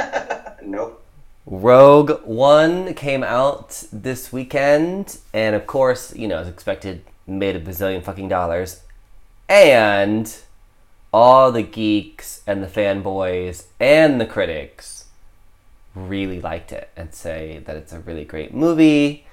[0.66, 1.04] Nope.
[1.46, 7.60] Rogue One came out this weekend, and of course, you know, as expected, made a
[7.60, 8.80] bazillion fucking dollars.
[9.46, 10.34] And
[11.14, 15.04] all the geeks and the fanboys and the critics
[15.94, 19.24] really liked it and say that it's a really great movie.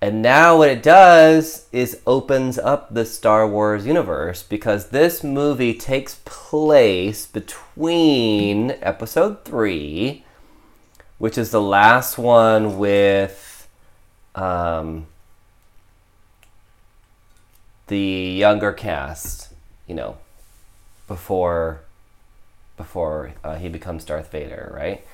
[0.00, 5.72] And now what it does is opens up the Star Wars universe because this movie
[5.72, 10.24] takes place between episode 3
[11.18, 13.68] which is the last one with
[14.34, 15.06] um,
[17.86, 19.52] the younger cast,
[19.86, 20.16] you know,
[21.08, 21.80] before
[22.76, 25.04] before uh, he becomes Darth Vader, right?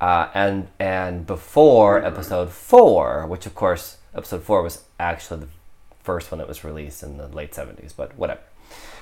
[0.00, 5.48] Uh, and and before episode four, which of course episode four was actually the
[6.02, 8.40] first one that was released in the late seventies, but whatever.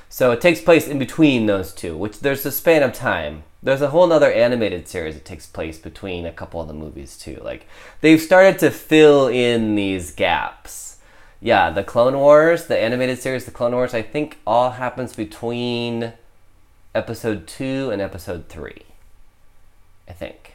[0.09, 3.45] So it takes place in between those two, which there's a span of time.
[3.63, 7.19] There's a whole other animated series that takes place between a couple of the movies
[7.19, 7.41] too.
[7.45, 7.67] Like
[8.01, 10.97] they've started to fill in these gaps.
[11.41, 16.15] Yeah, the Clone Wars, the animated series, the Clone Wars, I think all happens between
[16.99, 18.83] episode two and episode three.
[20.09, 20.55] I think.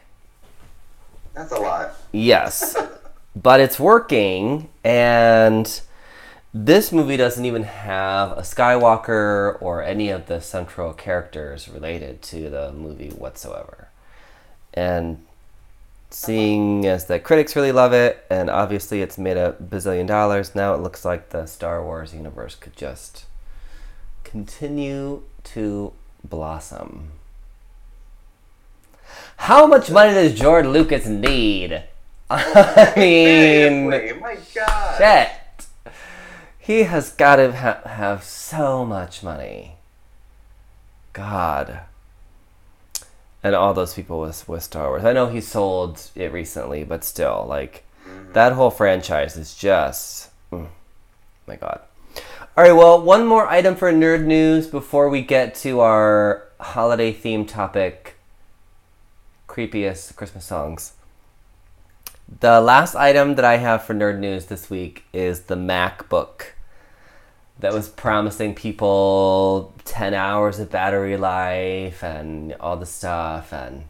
[1.32, 1.94] That's a lot.
[2.12, 2.76] Yes.
[3.36, 5.80] but it's working, and
[6.52, 12.50] this movie doesn't even have a Skywalker or any of the central characters related to
[12.50, 13.88] the movie whatsoever.
[14.74, 15.24] And
[16.10, 20.74] seeing as the critics really love it, and obviously it's made a bazillion dollars, now
[20.74, 23.24] it looks like the Star Wars universe could just
[24.22, 25.92] continue to
[26.24, 27.10] blossom.
[29.36, 31.82] How much money does George Lucas need?
[32.30, 34.98] I mean, Seriously, my God.
[34.98, 35.66] shit.
[36.58, 39.76] He has got to ha- have so much money.
[41.12, 41.80] God.
[43.42, 45.04] And all those people with, with Star Wars.
[45.04, 47.84] I know he sold it recently, but still, like,
[48.32, 50.30] that whole franchise is just.
[50.50, 50.66] mm,
[51.46, 51.80] my God.
[52.56, 57.12] All right, well, one more item for nerd news before we get to our holiday
[57.12, 58.14] theme topic
[59.48, 60.92] creepiest Christmas songs.
[62.40, 66.52] The last item that I have for nerd news this week is the MacBook
[67.58, 73.84] that was promising people 10 hours of battery life and all the stuff and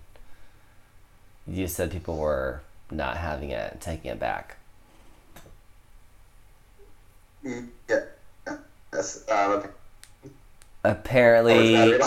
[1.47, 4.57] you said people were not having it and taking it back.
[7.45, 8.01] Mm, Yeah.
[9.05, 9.68] That's, um,
[10.82, 11.98] Apparently,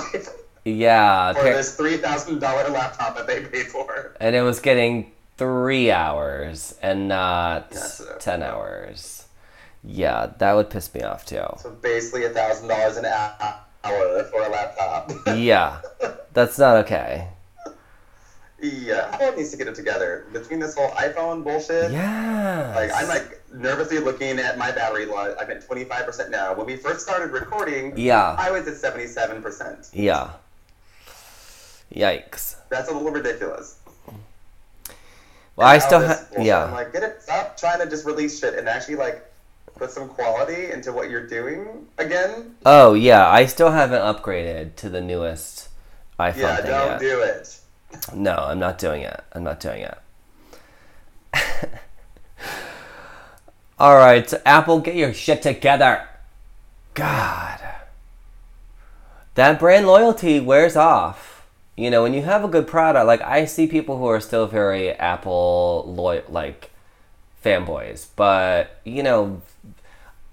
[0.66, 4.16] yeah, for this three thousand dollar laptop that they paid for.
[4.20, 9.26] and it was getting three hours and not Yes, uh, 10 hours.
[9.84, 11.44] Yeah, that would piss me off too.
[11.60, 15.12] So basically a thousand dollars an hour for a laptop.
[15.38, 15.82] Yeah,
[16.34, 17.30] that's not okay.
[18.62, 20.26] yeah, Apple needs to get it together.
[20.34, 22.74] Between this whole iPhone bullshit, Yeah.
[22.76, 25.36] like I'm like nervously looking at my battery life.
[25.40, 26.54] I'm at twenty five percent now.
[26.54, 28.36] When we first started recording, Yeah.
[28.38, 29.90] I was at seventy seven percent.
[29.94, 30.32] Yeah.
[31.94, 32.56] Yikes.
[32.70, 33.80] That's a little ridiculous.
[35.56, 36.28] Well, I still have.
[36.40, 36.66] Yeah.
[36.66, 37.22] I'm like, get it.
[37.24, 39.24] Stop trying to just release shit and actually like
[39.76, 42.56] put some quality into what you're doing again.
[42.66, 43.28] Oh, yeah.
[43.30, 45.70] I still haven't upgraded to the newest
[46.20, 47.00] iPhone Yeah, don't yet.
[47.00, 47.60] do it.
[48.14, 49.24] No, I'm not doing it.
[49.34, 49.98] I'm not doing it.
[53.80, 56.08] All right, Apple, get your shit together.
[56.96, 57.60] God.
[59.36, 61.46] That brand loyalty wears off.
[61.76, 64.48] You know, when you have a good product, like I see people who are still
[64.48, 66.72] very Apple loyal, like
[67.46, 69.44] fanboys, but you know,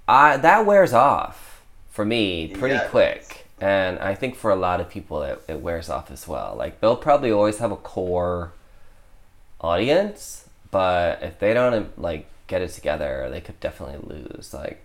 [0.09, 4.81] I that wears off for me pretty Yeah, quick, and I think for a lot
[4.81, 6.55] of people it, it wears off as well.
[6.57, 8.53] Like they'll probably always have a core
[9.61, 14.53] audience, but if they don't like get it together, they could definitely lose.
[14.53, 14.85] Like,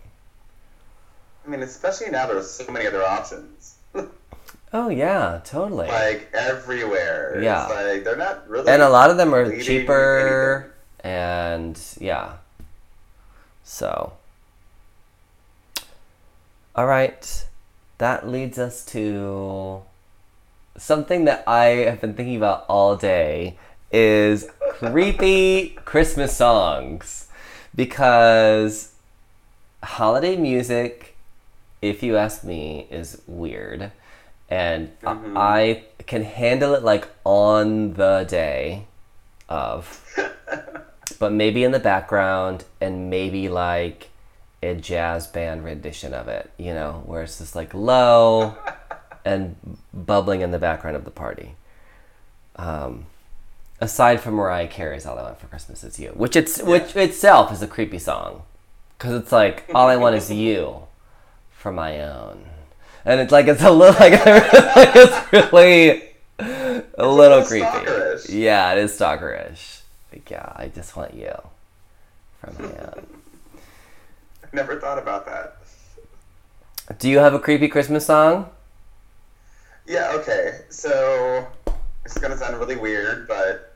[1.46, 3.76] I mean, especially now there's so many other options.
[4.74, 5.88] oh yeah, totally.
[5.88, 7.42] like everywhere.
[7.42, 7.66] Yeah.
[7.66, 12.34] It's like they're not really and a lot of them are cheaper and yeah
[13.64, 14.14] so
[16.76, 17.46] all right
[17.98, 19.82] that leads us to
[20.78, 23.58] something that i have been thinking about all day
[23.92, 27.28] is creepy christmas songs
[27.76, 28.94] because
[29.84, 31.16] holiday music
[31.82, 33.92] if you ask me is weird
[34.50, 35.38] and I- Mhm.
[35.38, 38.86] i can handle it like on the day
[39.48, 40.06] of
[41.20, 44.10] but maybe in the background and maybe like
[44.62, 48.56] a jazz band rendition of it, you know, where it's just like low
[49.26, 49.56] and
[49.94, 51.56] bubbling in the background of the party.
[52.58, 53.06] Um,
[53.82, 57.52] aside from Mariah Carey's "All I Want for Christmas Is You," which it's which itself
[57.52, 58.44] is a creepy song,
[58.98, 60.84] because it's like all I want is you
[61.52, 62.46] for my own,
[63.06, 66.04] and it's like it's a little like, it's really
[66.40, 67.66] a little little creepy.
[67.66, 68.30] stalkerish.
[68.30, 69.82] Yeah, it is stalkerish.
[70.12, 71.34] Like, yeah, I just want you
[72.42, 73.08] from my own.
[74.44, 75.58] I never thought about that.
[76.98, 78.50] Do you have a creepy Christmas song?
[79.86, 80.62] Yeah, okay.
[80.70, 81.48] So
[82.06, 83.69] it's gonna sound really weird, but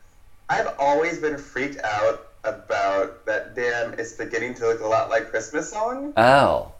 [0.53, 5.29] I've always been freaked out about that damn it's beginning to look a lot like
[5.29, 6.13] Christmas song.
[6.15, 6.71] Oh.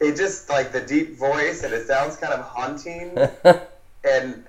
[0.00, 3.18] It just like the deep voice and it sounds kind of haunting
[4.10, 4.44] and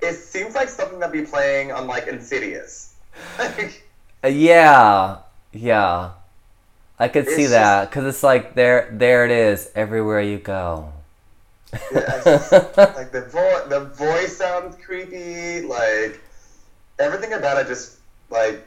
[0.00, 2.94] it seems like something that'd be playing on like Insidious.
[4.24, 5.18] yeah,
[5.52, 6.10] yeah.
[7.00, 10.92] I could see It's that because it's like there, there it is everywhere you go.
[11.92, 15.62] Yeah, just, like the vo- the voice sounds creepy.
[15.62, 16.20] Like
[16.98, 17.98] everything about it just
[18.30, 18.66] like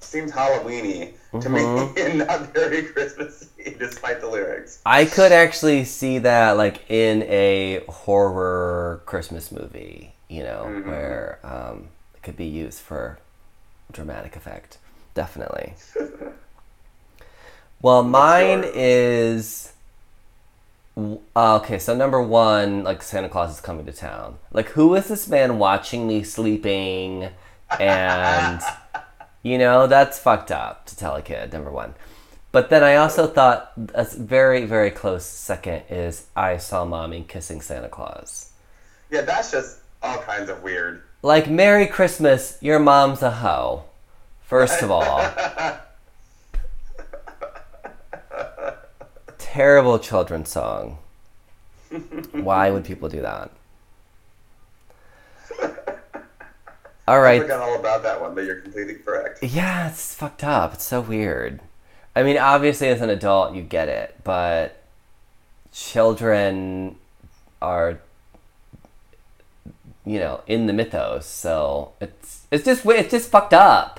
[0.00, 1.62] seems Halloweeny to me
[1.96, 4.80] and not very Christmassy, despite the lyrics.
[4.86, 10.86] I could actually see that like in a horror Christmas movie, you know, Mhm.
[10.86, 13.18] where um, it could be used for
[13.92, 14.78] dramatic effect.
[15.14, 15.74] Definitely.
[17.82, 19.72] Well, mine is
[21.36, 21.78] Uh, okay.
[21.78, 24.38] So number one, like Santa Claus is coming to town.
[24.52, 27.28] Like, who is this man watching me sleeping?
[27.78, 28.60] And
[29.42, 31.52] you know that's fucked up to tell a kid.
[31.52, 31.94] Number one.
[32.52, 37.60] But then I also thought a very, very close second is I saw mommy kissing
[37.60, 38.50] Santa Claus.
[39.10, 41.02] Yeah, that's just all kinds of weird.
[41.22, 43.84] Like, Merry Christmas, your mom's a hoe.
[44.42, 45.18] First of all,
[49.52, 50.98] terrible children's song.
[52.32, 53.50] Why would people do that?
[57.08, 57.40] All right.
[57.40, 59.42] I forgot all about that one, but you're completely correct.
[59.42, 60.74] Yeah, it's fucked up.
[60.74, 61.58] It's so weird.
[62.14, 64.80] I mean, obviously, as an adult, you get it, but
[65.72, 66.94] children
[67.60, 67.98] are,
[70.06, 73.98] you know, in the mythos, so it's it's just it's just fucked up,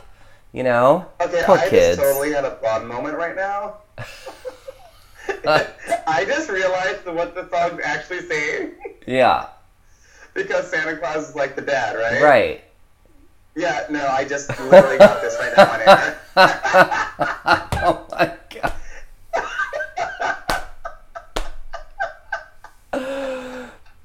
[0.53, 1.07] you know.
[1.19, 1.97] Okay, Poor I kids.
[1.97, 3.79] just totally had a blonde moment right now.
[6.07, 8.71] I just realized what the song's actually saying
[9.07, 9.47] Yeah.
[10.33, 12.21] because Santa Claus is like the dad, right?
[12.21, 12.63] Right.
[13.55, 16.21] Yeah, no, I just literally got this right now on air.
[17.83, 18.73] oh my god.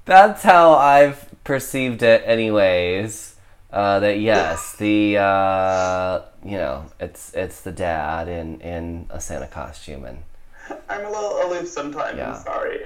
[0.04, 3.34] That's how I've perceived it, anyways.
[3.72, 9.48] Uh, that yes, the uh, you know, it's it's the dad in in a Santa
[9.48, 10.22] costume, and
[10.88, 12.16] I'm a little aloof sometimes.
[12.16, 12.34] Yeah.
[12.34, 12.80] I'm sorry.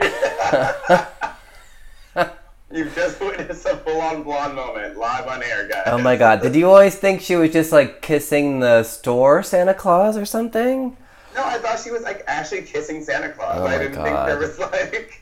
[2.73, 5.83] You've just witnessed a full-on blonde moment live on air, guys.
[5.87, 9.75] oh my god, did you always think she was just like kissing the store Santa
[9.75, 10.97] Claus or something?
[11.35, 13.59] No, I thought she was like actually kissing Santa Claus.
[13.59, 14.29] Oh I didn't think God.
[14.29, 15.21] there was like.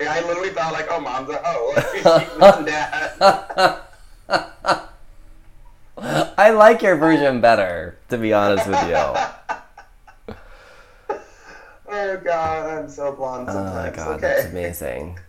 [0.00, 1.74] I literally thought like, oh, mom's a hoe.
[2.04, 3.80] Like, she's dad.
[6.36, 9.54] I like your version better, to be honest with you.
[11.94, 13.96] Oh god, I'm so blonde Oh sometimes.
[13.96, 14.20] my god, okay.
[14.20, 15.18] that's amazing.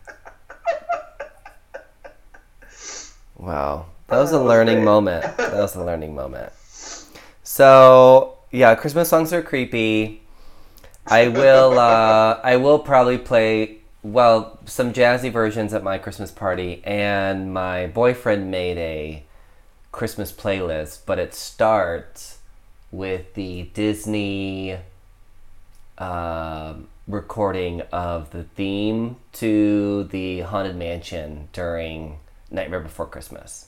[3.36, 3.88] Wow.
[4.07, 5.24] That was a learning moment.
[5.38, 6.53] That was a learning moment.
[7.43, 10.22] So yeah, Christmas songs are creepy.
[11.07, 16.82] I will uh, I will probably play well some jazzy versions at my Christmas party,
[16.86, 19.24] and my boyfriend made a
[19.91, 22.38] Christmas playlist, but it starts
[22.91, 24.78] with the Disney
[25.98, 32.20] um recording of the theme to the Haunted Mansion during
[32.50, 33.68] Nightmare Before Christmas.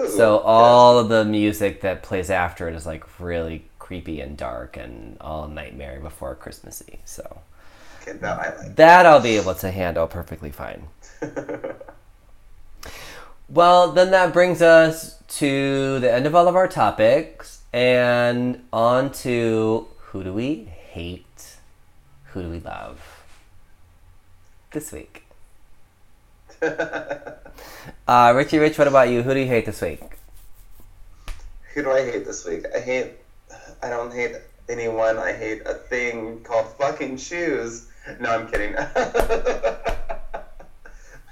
[0.00, 4.36] Ooh, So all of the music that plays after it is like really creepy and
[4.36, 7.00] dark and all Nightmare Before Christmassy.
[7.04, 7.40] So.
[8.02, 8.76] Okay, that I like.
[8.76, 10.88] that I'll be able to handle perfectly fine.
[13.48, 19.12] Well, then that brings us to the end of all of our topics and on
[19.12, 21.26] to who do we hate?
[22.32, 23.00] Who do we love?
[24.72, 25.24] This week.
[28.06, 29.22] Uh, Richie Rich, what about you?
[29.22, 30.02] Who do you hate this week?
[31.74, 32.64] Who do I hate this week?
[32.74, 33.12] I hate.
[33.82, 34.36] I don't hate
[34.68, 35.18] anyone.
[35.18, 37.88] I hate a thing called fucking shoes.
[38.20, 38.74] No, I'm kidding.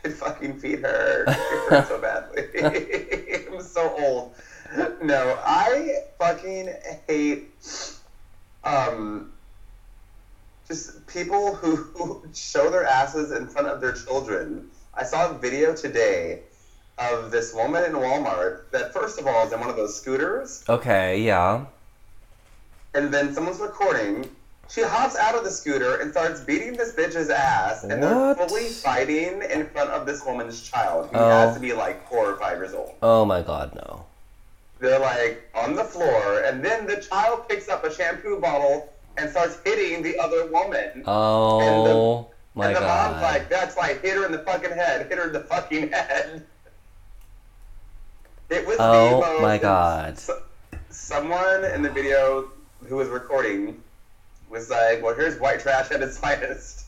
[0.05, 1.29] My fucking feet hurt.
[1.89, 2.45] So badly.
[3.53, 4.35] I'm so old.
[5.03, 6.73] No, I fucking
[7.07, 7.51] hate
[8.65, 9.33] um
[10.71, 14.68] just people who, who show their asses in front of their children.
[14.95, 16.41] I saw a video today
[16.97, 20.62] of this woman in Walmart that first of all is in one of those scooters
[20.68, 21.64] Okay, yeah.
[22.95, 24.31] and then someone's recording.
[24.68, 28.39] She hops out of the scooter and starts beating this bitch's ass, and What?
[28.39, 31.29] they're fully fighting in front of this woman's child, who Oh.
[31.29, 32.95] has to be like four or five years old.
[33.03, 34.05] Oh my god, no.
[34.79, 39.31] They're like on the floor, and then the child picks up a shampoo bottle and
[39.31, 41.03] starts hitting the other woman.
[41.07, 43.12] Oh my and the god.
[43.12, 45.91] mom's like, "That's right, hit her in the fucking head, hit her in the fucking
[45.93, 46.45] head."
[48.51, 50.18] It was Oh my God.
[50.18, 50.43] so-
[50.89, 52.51] someone in the video
[52.89, 53.81] who was recording
[54.49, 56.87] was like, "Well, here's white trash at its finest."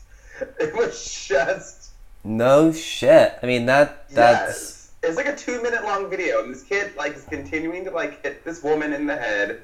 [0.59, 1.91] It was just
[2.25, 3.37] no shit.
[3.41, 4.91] I mean that that's yes.
[5.03, 8.21] It's like a two minute long video, and this kid like is continuing to like
[8.23, 9.61] hit this woman in the head,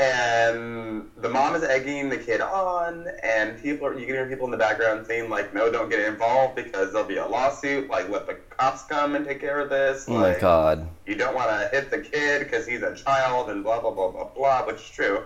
[0.00, 4.46] and the mom is egging the kid on, and people are you can hear people
[4.46, 7.90] in the background saying like, "No, don't get involved because there'll be a lawsuit.
[7.90, 10.06] Like, let the cops come and take care of this.
[10.08, 10.88] oh my god.
[11.06, 14.10] you don't want to hit the kid because he's a child and blah blah blah
[14.10, 15.22] blah blah," which is true.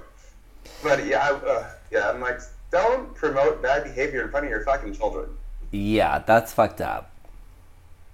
[0.82, 4.64] But yeah, I, uh, yeah, I'm like, don't promote bad behavior in front of your
[4.64, 5.28] fucking children,
[5.70, 7.10] Yeah, that's fucked up.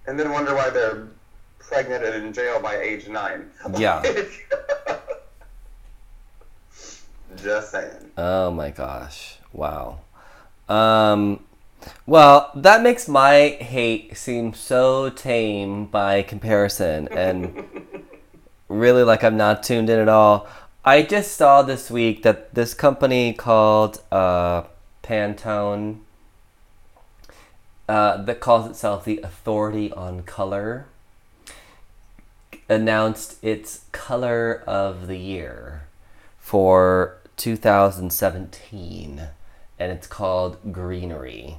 [0.07, 1.09] and then wonder why they're
[1.59, 3.51] pregnant and in jail by age nine.
[3.79, 4.03] Yeah.
[7.37, 8.11] Just saying.
[8.17, 9.37] Oh my gosh.
[9.53, 10.01] Wow.
[10.69, 11.45] Um
[12.07, 17.65] well, that makes my hate seem so tame by comparison and
[18.69, 20.47] really like I'm not tuned in at all.
[20.85, 24.63] I just saw this week that this company called uh,
[25.03, 26.01] Pantone
[27.87, 30.87] uh, that calls itself the Authority on Color
[32.69, 35.83] announced its color of the year
[36.39, 39.29] for 2017
[39.79, 41.57] and it's called greenery.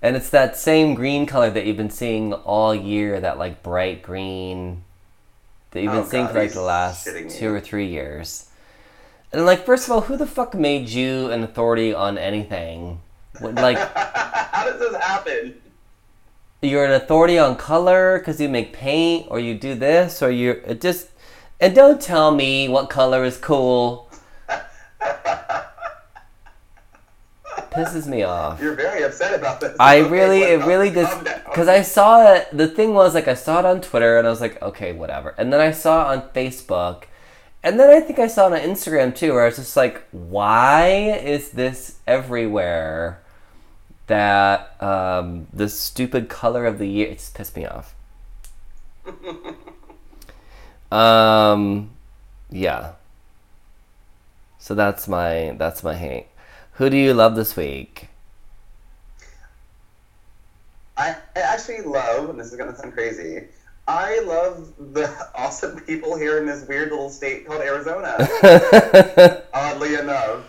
[0.00, 4.00] And it's that same green color that you've been seeing all year that like bright
[4.00, 4.84] green
[5.72, 8.48] that you've been Oh, seeing God, for like the last two or three years.
[9.32, 13.00] And like first of all who the fuck made you an authority on anything?
[13.40, 15.60] What, like How does this happen?
[16.62, 20.60] you're an authority on color because you make paint or you do this or you
[20.66, 21.08] it just
[21.60, 24.07] and don't tell me what color is cool
[27.70, 28.60] pisses me off.
[28.60, 29.76] You're very upset about this.
[29.78, 33.34] i Okay, really it really just because i saw it the thing was like i
[33.34, 35.34] saw it on twitter and i was like okay whatever.
[35.38, 37.04] And then i saw it on facebook
[37.62, 40.02] and then i think i saw it on instagram too where i was just like
[40.10, 40.88] why
[41.22, 43.20] is this everywhere
[44.06, 47.94] that um, the stupid color of the year it's pissed me off.
[50.90, 51.90] Um
[52.50, 52.92] yeah
[54.68, 56.26] so that's my that's my hate
[56.72, 58.08] who do you love this week
[60.98, 63.46] I, I actually love, and this is gonna sound crazy.
[63.86, 68.16] I love the awesome people here in this weird little state called Arizona.
[69.54, 70.44] Oddly enough,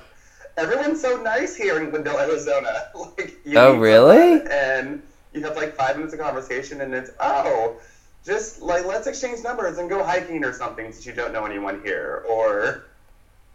[0.57, 2.87] everyone's so nice here in Glendale, Arizona.
[2.95, 4.41] Like, you Oh, really?
[4.49, 5.03] And
[5.35, 7.77] you have like five minutes of conversation, and it's oh,
[8.25, 11.83] just like let's exchange numbers and go hiking or something since you don't know anyone
[11.83, 12.88] here, or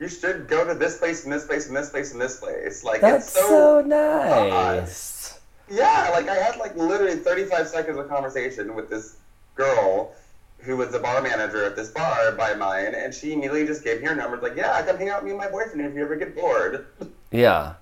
[0.00, 2.84] you should go to this place and this place and this place and this place.
[2.84, 5.38] Like That's it's so, nice.
[5.70, 9.16] yeah, like I had like literally 35 seconds of conversation with this
[9.54, 10.12] girl
[10.58, 14.00] who was the bar manager at this bar by mine, and she immediately just gave
[14.00, 14.38] me her number.
[14.38, 16.86] Like, yeah, come hang out with me and my boyfriend if you ever get bored.
[17.30, 17.74] Yeah.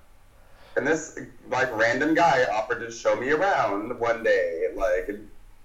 [0.75, 1.17] And this
[1.49, 5.09] like random guy offered to show me around one day, like,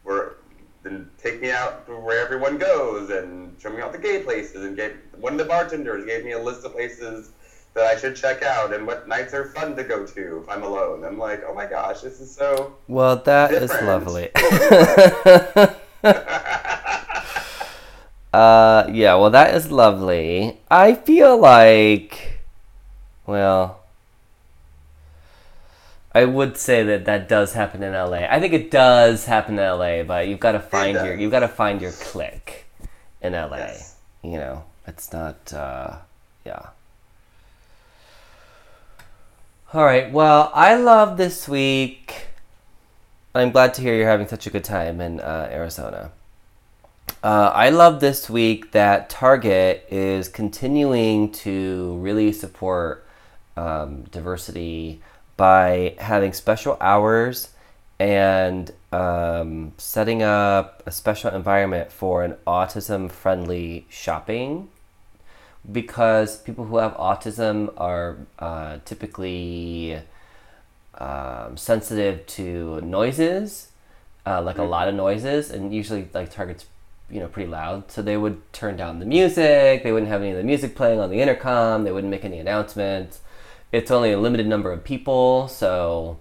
[0.05, 0.37] where
[0.83, 4.65] then take me out to where everyone goes and show me all the gay places.
[4.65, 7.31] And gave one of the bartenders gave me a list of places
[7.75, 10.63] that I should check out and what nights are fun to go to if I'm
[10.63, 11.05] alone.
[11.05, 12.75] I'm like, oh my gosh, this is so.
[12.87, 13.87] Well, that is Different.
[13.87, 14.31] lovely.
[18.33, 20.61] uh, yeah, well, that is lovely.
[20.71, 22.41] I feel like,
[23.27, 23.78] well,
[26.19, 28.27] I would say that that does happen in LA.
[28.29, 31.41] I think it does happen in LA, but you've got to find your you've got
[31.41, 32.67] to find your click
[33.23, 33.59] in LA.
[33.59, 33.95] Yes.
[34.25, 35.53] You know, it's not.
[35.53, 35.99] Uh,
[36.45, 36.71] yeah.
[39.73, 40.11] All right.
[40.11, 42.27] Well, I love this week.
[43.33, 46.11] I'm glad to hear you're having such a good time in uh, Arizona.
[47.23, 53.07] Uh, I love this week that Target is continuing to really support
[53.57, 55.01] um, diversity
[55.39, 57.49] by having special hours
[57.99, 64.69] and um, setting up a special environment for an autism friendly shopping
[65.71, 70.01] because people who have autism are uh, typically
[70.99, 73.69] um, sensitive to noises,
[74.27, 76.67] uh, like a lot of noises, and usually like Target's
[77.11, 79.83] you know pretty loud, so they would turn down the music.
[79.83, 81.85] They wouldn't have any of the music playing on the intercom.
[81.85, 83.21] They wouldn't make any announcements.
[83.73, 86.19] It's only a limited number of people, so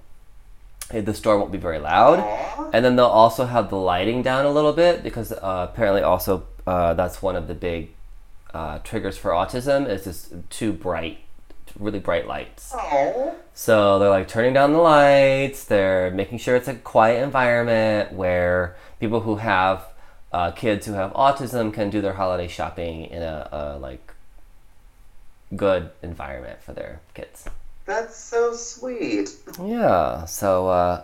[0.90, 2.20] the store won't be very loud.
[2.74, 6.46] And then they'll also have the lighting down a little bit because uh, apparently also
[6.66, 7.90] uh, that's one of the big
[8.54, 11.20] uh, triggers for autism is just too bright,
[11.80, 12.74] really bright lights.
[13.54, 15.64] So they're like turning down the lights.
[15.66, 19.86] They're making sure it's a quiet environment where people who have
[20.32, 24.14] uh, kids who have autism can do their holiday shopping in a, a like
[25.56, 27.46] good environment for their kids.
[27.86, 29.30] That's so sweet.
[29.64, 30.26] Yeah.
[30.26, 31.04] So uh,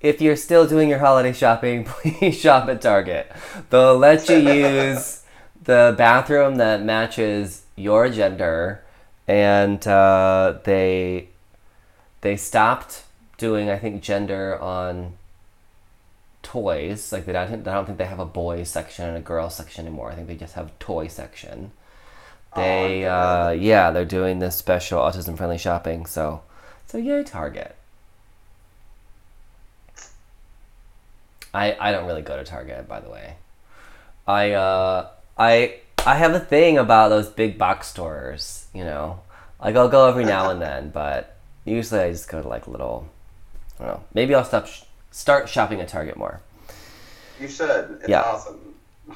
[0.00, 3.30] if you're still doing your holiday shopping, please shop at Target.
[3.70, 5.22] They'll let you use
[5.62, 8.84] the bathroom that matches your gender,
[9.26, 11.28] and uh, they
[12.20, 13.04] they stopped
[13.38, 15.14] doing I think gender on
[16.42, 17.12] toys.
[17.12, 19.86] Like they don't, I don't think they have a boys section and a girls section
[19.86, 20.10] anymore.
[20.10, 21.72] I think they just have toy section.
[22.56, 26.06] They Oh, uh, yeah, they're doing this special autism friendly shopping.
[26.06, 26.42] So
[26.86, 27.74] so yay Target.
[31.52, 33.36] I I don't really go to Target by the way.
[34.26, 35.76] I uh I
[36.06, 39.20] I have a thing about those big box stores, you know.
[39.62, 43.08] Like I'll go every now and then, but usually I just go to like little
[43.78, 44.04] I don't know.
[44.14, 46.40] Maybe I'll stop sh- start shopping at Target more.
[47.40, 47.98] You should.
[48.00, 48.22] It's Yeah.
[48.22, 48.74] awesome.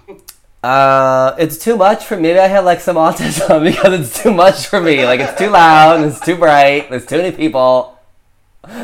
[0.62, 2.22] Uh, it's too much for me.
[2.22, 5.04] maybe I have like some autism because it's too much for me.
[5.04, 7.98] Like it's too loud, it's too bright, there's too many people.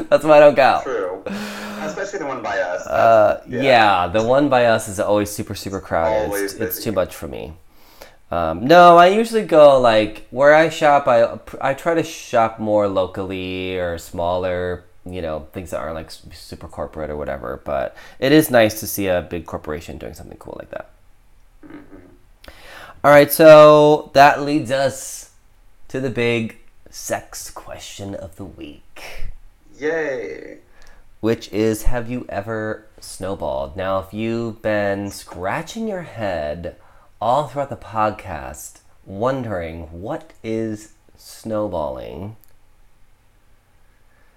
[0.08, 0.80] That's why I don't go.
[0.82, 1.22] True.
[1.84, 2.86] Especially the one by us.
[2.86, 3.62] Uh, Yeah.
[3.62, 4.08] yeah.
[4.08, 6.32] the one by us is always super super crowded.
[6.34, 7.54] It's, it's too much for me.
[8.30, 11.06] Um, no, I usually go like where I shop.
[11.08, 14.84] I I try to shop more locally or smaller.
[15.04, 17.60] You know, things that aren't like super corporate or whatever.
[17.64, 20.90] But it is nice to see a big corporation doing something cool like that.
[21.64, 22.50] Mm-hmm.
[23.02, 25.30] All right, so that leads us
[25.88, 26.58] to the big
[26.90, 29.26] sex question of the week
[29.78, 30.58] Yay.
[31.20, 33.76] which is have you ever snowballed?
[33.76, 36.76] Now, if you've been scratching your head
[37.20, 42.36] all throughout the podcast, wondering what is snowballing,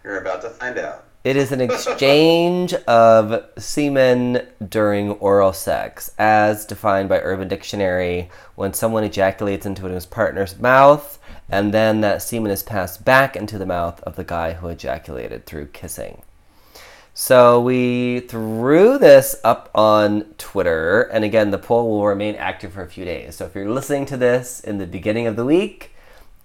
[0.03, 1.05] You're about to find out.
[1.28, 8.73] It is an exchange of semen during oral sex, as defined by Urban Dictionary, when
[8.73, 11.19] someone ejaculates into his partner's mouth,
[11.49, 15.45] and then that semen is passed back into the mouth of the guy who ejaculated
[15.45, 16.21] through kissing.
[17.13, 22.84] So we threw this up on Twitter, and again, the poll will remain active for
[22.84, 23.36] a few days.
[23.36, 25.91] So if you're listening to this in the beginning of the week,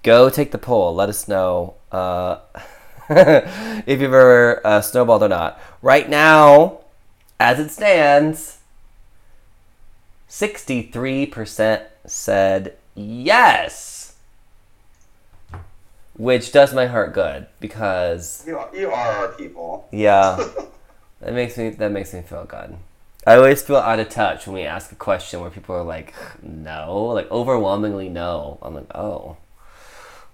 [0.02, 0.92] go take the poll.
[0.92, 2.38] Let us know uh,
[3.86, 5.60] if you've ever uh, snowballed or not.
[5.82, 6.80] Right now,
[7.40, 8.58] as it stands,
[10.28, 14.14] 63% said yes,
[16.16, 19.88] which does my heart good because You are, you are our people.
[19.92, 20.36] yeah,
[21.20, 22.76] that makes me that makes me feel good.
[23.26, 26.12] I always feel out of touch when we ask a question where people are like,
[26.42, 28.58] "No," like overwhelmingly no.
[28.62, 29.36] I'm like, "Oh,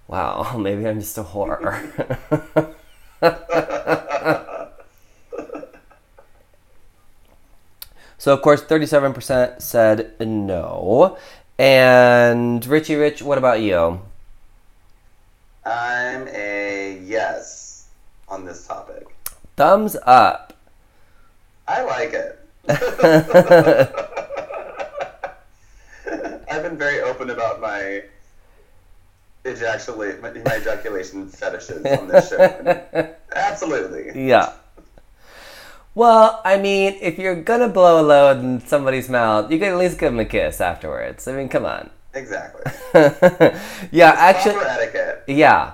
[0.09, 1.85] wow, maybe I'm just a whore."
[3.21, 3.29] so
[8.17, 11.17] So, of course, 37% said no.
[11.57, 14.01] And Richie Rich, what about you?
[15.65, 17.87] I'm a yes
[18.27, 19.07] on this topic.
[19.55, 20.53] Thumbs up.
[21.65, 22.39] I like it.
[26.49, 28.03] I've been very open about my
[29.45, 33.15] ejaculate my, my ejaculation fetishes on this show.
[33.35, 34.27] Absolutely.
[34.27, 34.53] Yeah.
[35.95, 39.77] Well, I mean, if you're gonna blow a load in somebody's mouth, you can at
[39.77, 41.27] least give them a kiss afterwards.
[41.27, 41.89] I mean, come on.
[42.13, 42.71] Exactly.
[43.91, 45.23] yeah, actually, etiquette.
[45.27, 45.73] yeah.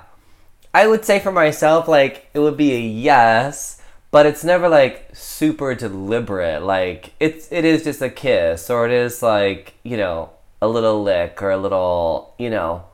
[0.73, 5.09] I would say for myself, like, it would be a yes, but it's never like
[5.13, 6.63] super deliberate.
[6.63, 11.03] Like, it's it is just a kiss, or it is like you know a little
[11.03, 12.85] lick or a little you know,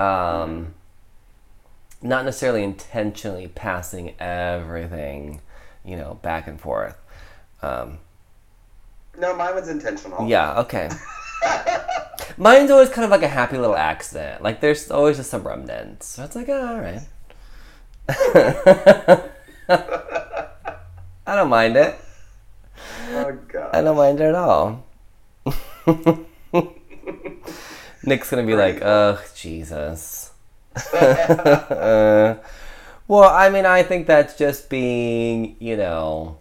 [0.00, 0.74] um,
[2.02, 5.40] not necessarily intentionally passing everything,
[5.84, 6.96] you know, back and forth.
[7.62, 7.98] Um,
[9.18, 10.26] No, mine was intentional.
[10.28, 10.88] yeah, okay.
[12.36, 14.42] Mine's always kind of like a happy little accident.
[14.42, 16.06] Like there's always just some remnants.
[16.06, 17.02] So it's like, oh, all right.
[21.26, 21.94] I don't mind it.
[23.10, 23.70] Oh god.
[23.74, 24.84] I don't mind it at all.
[28.02, 30.30] Nick's gonna be like, ugh, Jesus.
[30.94, 32.36] Uh,
[33.08, 36.38] well, I mean, I think that's just being, you know,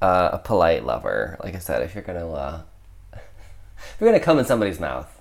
[0.00, 1.36] uh, a polite lover.
[1.42, 2.62] Like I said, if you're gonna, uh,
[3.12, 5.20] if you're gonna come in somebody's mouth,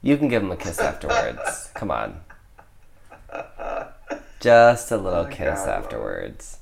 [0.00, 1.70] you can give them a kiss afterwards.
[1.74, 2.20] Come on,
[4.40, 5.68] just a little Oh, kiss God.
[5.68, 6.58] afterwards.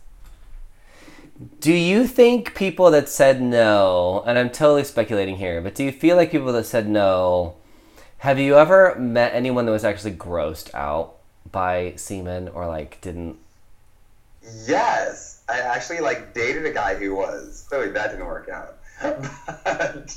[1.60, 5.92] Do you think people that said no, and I'm totally speculating here, but do you
[5.92, 7.56] feel like people that said no,
[8.18, 11.14] have you ever met anyone that was actually grossed out
[11.50, 13.38] by semen or like didn't?
[14.66, 17.64] Yes, I actually like dated a guy who was.
[17.68, 18.76] Clearly, that didn't work out.
[19.64, 20.14] But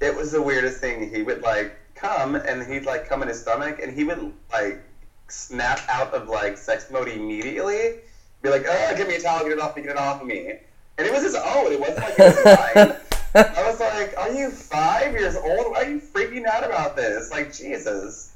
[0.00, 1.08] it was the weirdest thing.
[1.08, 4.82] He would like come and he'd like come in his stomach and he would like
[5.28, 8.00] snap out of like sex mode immediately.
[8.42, 10.26] Be like, "Oh, give me a towel, get it off me, get it off of
[10.26, 10.58] me."
[10.98, 11.72] And it was his own.
[11.72, 12.96] It wasn't like it was mine.
[13.56, 15.70] I was like, "Are you five years old?
[15.70, 17.30] Why are you freaking out about this?
[17.30, 18.32] Like, Jesus."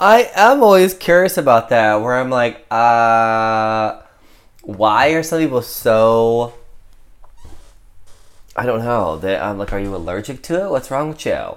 [0.00, 4.00] I am always curious about that, where I'm like, uh,
[4.62, 6.54] why are some people so?
[8.54, 9.18] I don't know.
[9.18, 10.70] They, I'm like, are you allergic to it?
[10.70, 11.32] What's wrong with you?
[11.32, 11.56] I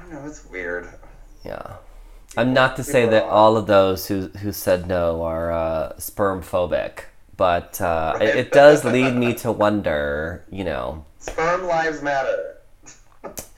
[0.00, 0.26] don't know.
[0.26, 0.88] It's weird.
[1.44, 1.76] Yeah.
[2.38, 6.42] I'm not to say that all of those who who said no are uh, sperm
[6.42, 7.04] phobic,
[7.36, 10.44] but uh, it, it does lead me to wonder.
[10.50, 12.56] You know, Sperm lives matter.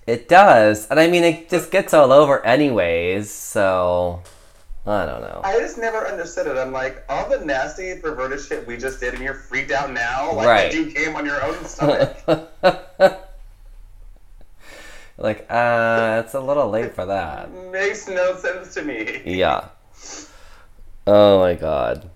[0.06, 3.30] it does, and I mean, it just gets all over anyways.
[3.30, 4.22] So
[4.86, 5.40] I don't know.
[5.44, 6.56] I just never understood it.
[6.56, 10.32] I'm like, all the nasty, perverted shit we just did, and you're freaked out now,
[10.32, 10.74] like Right.
[10.74, 12.16] you came on your own stomach.
[15.20, 17.52] like, uh, it's a little late for that.
[17.70, 19.22] Makes no sense to me.
[19.24, 19.68] Yeah.
[21.06, 22.10] Oh my god.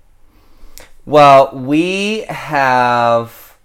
[1.06, 3.56] Well, we have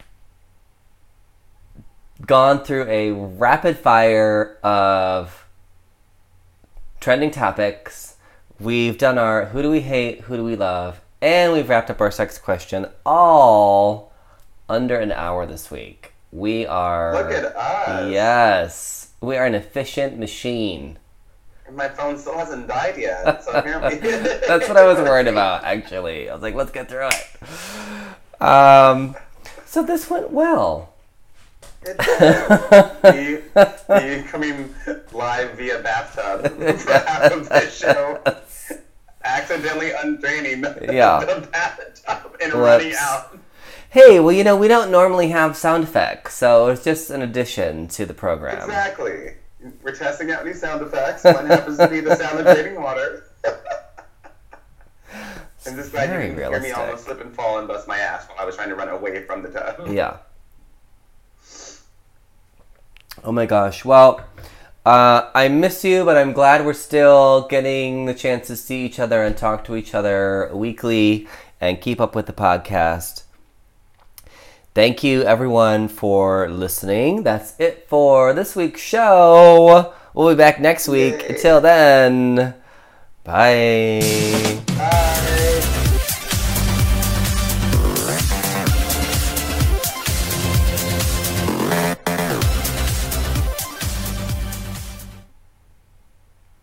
[2.26, 5.46] gone through a rapid fire of
[7.00, 8.18] trending topics.
[8.60, 12.02] We've done our who do we hate, who do we love, and we've wrapped up
[12.02, 14.12] our sex question all
[14.68, 16.14] under an hour this week.
[16.32, 18.12] We are Look at us.
[18.12, 18.99] Yes.
[19.22, 20.98] We are an efficient machine.
[21.72, 23.98] My phone still hasn't died yet, so apparently.
[24.48, 26.30] That's what I was worried about, actually.
[26.30, 28.42] I was like, let's get through it.
[28.42, 29.16] Um,
[29.66, 30.94] so this went well.
[31.86, 33.44] You,
[33.90, 34.74] you coming
[35.14, 36.48] live via bathtub
[36.80, 38.22] for half of this show,
[39.24, 41.20] accidentally undraining Yeah.
[41.24, 42.56] the bathtub and Whoops.
[42.56, 43.38] running out.
[43.92, 47.88] Hey, well, you know, we don't normally have sound effects, so it's just an addition
[47.90, 48.58] to the program.
[48.58, 49.34] Exactly.
[49.82, 51.24] We're testing out new sound effects.
[51.24, 53.26] One happens to be the sound of draining water.
[55.66, 57.98] I'm just glad very you can hear me almost slip and fall and bust my
[57.98, 59.88] ass while I was trying to run away from the tub.
[59.92, 60.18] Yeah.
[63.24, 63.84] Oh my gosh.
[63.84, 64.24] Well,
[64.86, 69.00] uh, I miss you, but I'm glad we're still getting the chance to see each
[69.00, 71.28] other and talk to each other weekly
[71.60, 73.24] and keep up with the podcast.
[74.74, 77.24] Thank you, everyone, for listening.
[77.24, 79.94] That's it for this week's show.
[80.14, 81.22] We'll be back next week.
[81.22, 81.28] Yay.
[81.30, 82.54] Until then,
[83.24, 84.62] bye.
[84.78, 84.99] Bye.